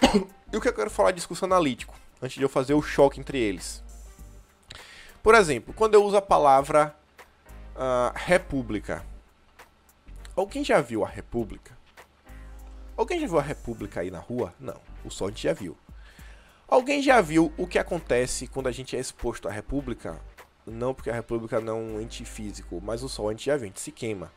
[0.52, 3.20] e o que eu quero falar de discurso analítico, antes de eu fazer o choque
[3.20, 3.84] entre eles?
[5.22, 6.96] Por exemplo, quando eu uso a palavra
[7.74, 9.04] uh, república,
[10.34, 11.76] alguém já viu a república?
[12.96, 14.54] Alguém já viu a república aí na rua?
[14.58, 15.76] Não, o só a gente já viu.
[16.66, 20.20] Alguém já viu o que acontece quando a gente é exposto à República?
[20.66, 23.56] Não porque a República não é um ente físico, mas o Sol a gente já
[23.56, 24.32] viu, a gente se queima.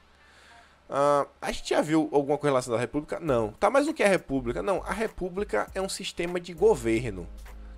[0.90, 3.20] Uh, a gente já viu alguma coisa relacionada à República?
[3.20, 3.52] Não.
[3.54, 4.62] Tá, mas o que é a República?
[4.62, 7.28] Não, a República é um sistema de governo.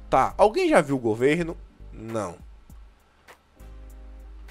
[0.10, 1.57] Tá, alguém já viu o governo?
[1.91, 2.38] Não.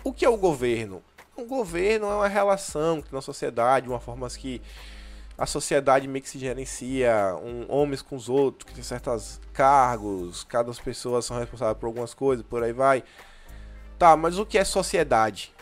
[0.02, 1.02] O que é o governo?
[1.36, 4.60] O governo é uma relação na sociedade, uma forma que
[5.36, 10.42] a sociedade meio que se gerencia, um, homens com os outros, que tem certos cargos,
[10.42, 13.04] cada pessoa são responsáveis por algumas coisas, por aí vai.
[13.96, 15.52] Tá, mas o que é sociedade?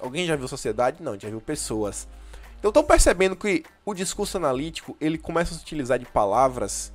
[0.00, 1.02] Alguém já viu sociedade?
[1.02, 2.08] Não, já viu pessoas.
[2.58, 6.92] Então estão percebendo que o discurso analítico ele começa a se utilizar de palavras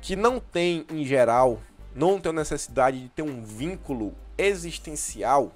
[0.00, 1.60] que não tem, em geral,
[1.94, 5.52] não tem necessidade de ter um vínculo existencial.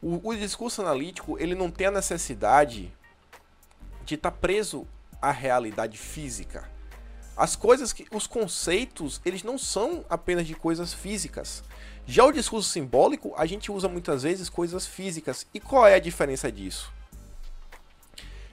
[0.00, 2.92] O, o discurso analítico ele não tem a necessidade
[4.04, 4.86] de estar tá preso
[5.20, 6.68] à realidade física.
[7.36, 11.62] As coisas que os conceitos, eles não são apenas de coisas físicas.
[12.06, 15.46] Já o discurso simbólico, a gente usa muitas vezes coisas físicas.
[15.54, 16.92] E qual é a diferença disso?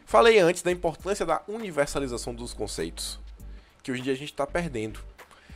[0.05, 3.19] Falei antes da importância da universalização dos conceitos,
[3.83, 4.99] que hoje em dia a gente está perdendo.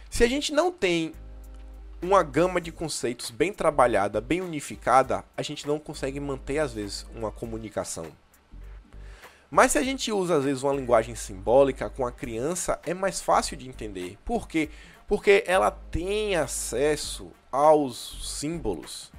[0.09, 1.13] Se a gente não tem
[2.01, 7.05] uma gama de conceitos bem trabalhada, bem unificada, a gente não consegue manter às vezes
[7.15, 8.05] uma comunicação.
[9.49, 13.21] Mas se a gente usa às vezes uma linguagem simbólica com a criança, é mais
[13.21, 14.17] fácil de entender.
[14.25, 14.69] Por quê?
[15.07, 19.11] Porque ela tem acesso aos símbolos,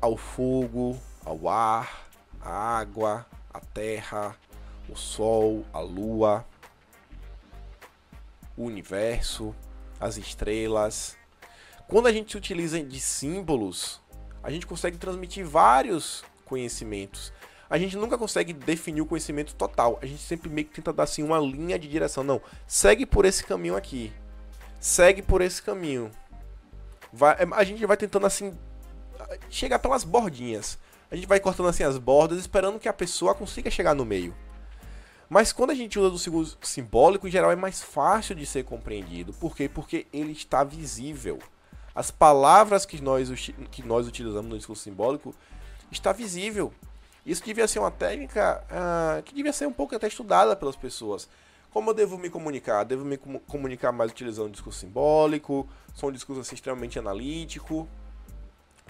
[0.00, 2.08] ao fogo, ao ar,
[2.40, 4.36] à água, à terra,
[4.88, 6.44] o sol, a lua,
[8.56, 9.54] o universo,
[10.00, 11.16] as estrelas.
[11.86, 14.00] Quando a gente utiliza de símbolos,
[14.42, 17.32] a gente consegue transmitir vários conhecimentos
[17.72, 19.98] a gente nunca consegue definir o conhecimento total.
[20.02, 22.22] A gente sempre meio que tenta dar assim uma linha de direção.
[22.22, 24.12] Não, segue por esse caminho aqui.
[24.82, 26.10] Segue por esse caminho.
[27.12, 28.52] Vai, é, a gente vai tentando assim
[29.48, 30.76] chegar pelas bordinhas.
[31.08, 34.34] A gente vai cortando assim as bordas, esperando que a pessoa consiga chegar no meio.
[35.28, 38.64] Mas quando a gente usa do segundo simbólico, em geral é mais fácil de ser
[38.64, 39.32] compreendido.
[39.34, 39.68] Por quê?
[39.68, 41.38] Porque ele está visível.
[41.94, 43.30] As palavras que nós,
[43.70, 45.32] que nós utilizamos no discurso simbólico
[45.92, 46.74] está visível.
[47.24, 51.28] Isso devia ser uma técnica uh, que devia ser um pouco até estudada pelas pessoas.
[51.72, 52.84] Como eu devo me comunicar?
[52.84, 57.88] Devo me comunicar mais utilizando um discurso simbólico, sou um discurso assim, extremamente analítico.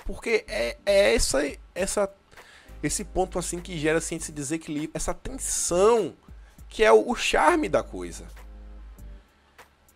[0.04, 1.40] Porque é, é essa,
[1.74, 2.12] essa,
[2.82, 6.16] esse ponto assim que gera assim, esse desequilíbrio, essa tensão,
[6.68, 8.26] que é o, o charme da coisa.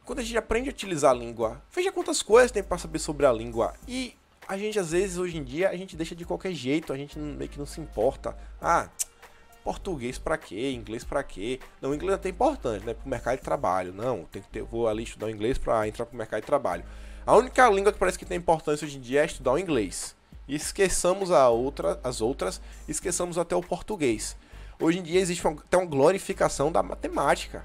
[0.04, 3.26] Quando a gente aprende a utilizar a língua, veja quantas coisas tem para saber sobre
[3.26, 3.74] a língua.
[3.88, 4.14] E
[4.46, 7.18] a gente às vezes hoje em dia a gente deixa de qualquer jeito, a gente
[7.18, 8.36] meio que não se importa.
[8.62, 8.88] Ah,
[9.66, 10.70] português para quê?
[10.70, 11.58] Inglês para quê?
[11.82, 13.92] Não, inglês é até importante, né, pro mercado de trabalho.
[13.92, 16.84] Não, tem que ter, vou ali estudar o inglês para entrar pro mercado de trabalho.
[17.26, 20.14] A única língua que parece que tem importância hoje em dia é estudar o inglês.
[20.46, 24.36] E esqueçamos a outra, as outras, esqueçamos até o português.
[24.80, 27.64] Hoje em dia existe até uma glorificação da matemática.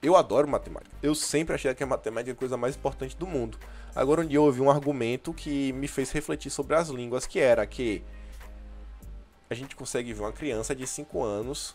[0.00, 0.94] Eu adoro matemática.
[1.02, 3.58] Eu sempre achei que a matemática é a coisa mais importante do mundo.
[3.96, 7.40] Agora um dia eu ouvi um argumento que me fez refletir sobre as línguas, que
[7.40, 8.04] era que
[9.48, 11.74] a gente consegue ver uma criança de 5 anos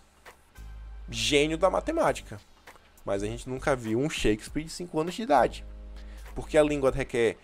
[1.10, 2.40] gênio da matemática.
[3.04, 5.66] Mas a gente nunca viu um Shakespeare de 5 anos de idade.
[6.36, 7.38] Porque a língua requer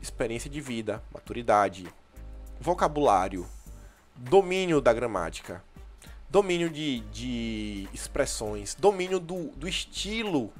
[0.00, 1.86] experiência de vida, maturidade,
[2.60, 3.46] vocabulário,
[4.16, 5.62] domínio da gramática,
[6.28, 10.52] domínio de, de expressões, domínio do, do estilo,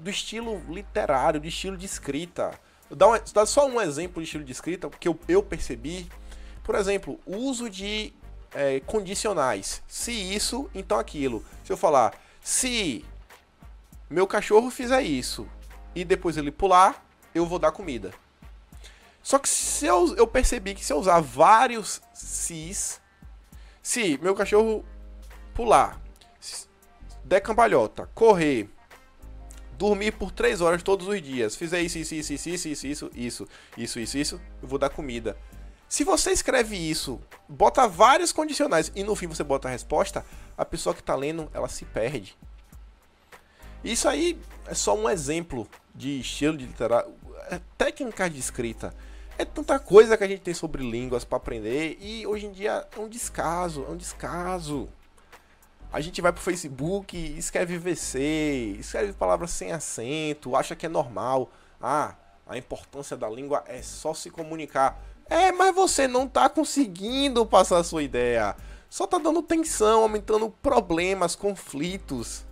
[0.00, 2.58] do estilo literário, do estilo de escrita.
[2.90, 6.08] Dá, um, dá só um exemplo de estilo de escrita que eu, eu percebi.
[6.62, 8.12] Por exemplo, o uso de
[8.54, 9.82] é, condicionais.
[9.86, 11.44] Se isso, então aquilo.
[11.64, 13.04] Se eu falar, se
[14.08, 15.48] meu cachorro fizer isso,
[15.94, 18.12] e depois ele pular, eu vou dar comida.
[19.22, 23.00] Só que se eu, eu percebi que se eu usar vários sis,
[23.82, 24.84] se meu cachorro
[25.52, 26.00] pular,
[27.24, 28.68] der cambalhota, correr,
[29.76, 34.00] dormir por 3 horas todos os dias, fizer isso, isso, isso, isso, isso, isso, isso,
[34.00, 35.36] isso, isso, eu vou dar comida.
[35.88, 40.24] Se você escreve isso, bota vários condicionais e no fim você bota a resposta,
[40.58, 42.36] a pessoa que está lendo, ela se perde.
[43.84, 47.14] Isso aí é só um exemplo de estilo de literatura,
[47.50, 48.92] é técnica de escrita.
[49.38, 52.88] É tanta coisa que a gente tem sobre línguas para aprender e hoje em dia
[52.96, 54.88] é um descaso, é um descaso.
[55.92, 61.50] A gente vai pro Facebook, escreve VC, escreve palavras sem acento, acha que é normal.
[61.80, 62.16] Ah,
[62.46, 65.00] a importância da língua é só se comunicar.
[65.28, 68.56] É, mas você não tá conseguindo passar a sua ideia.
[68.88, 72.44] Só tá dando tensão, aumentando problemas, conflitos.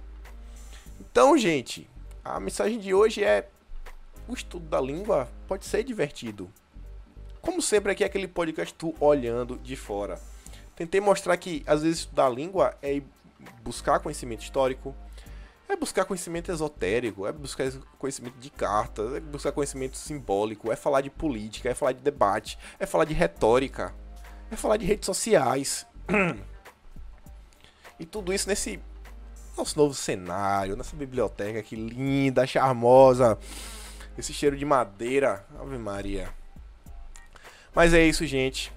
[1.00, 1.88] Então, gente,
[2.24, 3.48] a mensagem de hoje é:
[4.26, 6.50] o estudo da língua pode ser divertido.
[7.40, 10.18] Como sempre, aqui é aquele podcast tu olhando de fora.
[10.74, 13.00] Tentei mostrar que às vezes estudar a língua é
[13.62, 14.94] buscar conhecimento histórico,
[15.68, 21.00] é buscar conhecimento esotérico, é buscar conhecimento de cartas, é buscar conhecimento simbólico, é falar
[21.00, 23.94] de política, é falar de debate, é falar de retórica,
[24.50, 25.86] é falar de redes sociais.
[27.98, 28.80] e tudo isso nesse
[29.56, 33.38] nosso novo cenário, nessa biblioteca que linda, charmosa,
[34.18, 36.28] esse cheiro de madeira, Ave Maria.
[37.74, 38.72] Mas é isso, gente.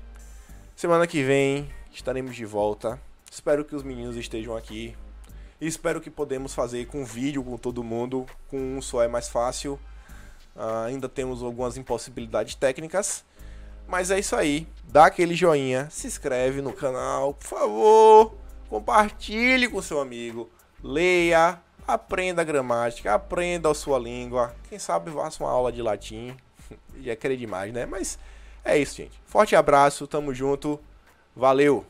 [0.75, 2.99] Semana que vem estaremos de volta.
[3.31, 4.95] Espero que os meninos estejam aqui.
[5.59, 8.25] Espero que podemos fazer com vídeo com todo mundo.
[8.47, 9.79] Com um só é mais fácil.
[10.55, 13.25] Uh, ainda temos algumas impossibilidades técnicas.
[13.87, 14.67] Mas é isso aí.
[14.83, 18.35] Dá aquele joinha, se inscreve no canal, por favor.
[18.69, 20.49] Compartilhe com seu amigo.
[20.83, 24.53] Leia, aprenda a gramática, aprenda a sua língua.
[24.69, 26.35] Quem sabe faça uma aula de latim.
[27.01, 27.85] Já querer demais, né?
[27.85, 28.19] Mas
[28.63, 29.19] é isso, gente.
[29.25, 30.79] Forte abraço, tamo junto.
[31.35, 31.85] Valeu!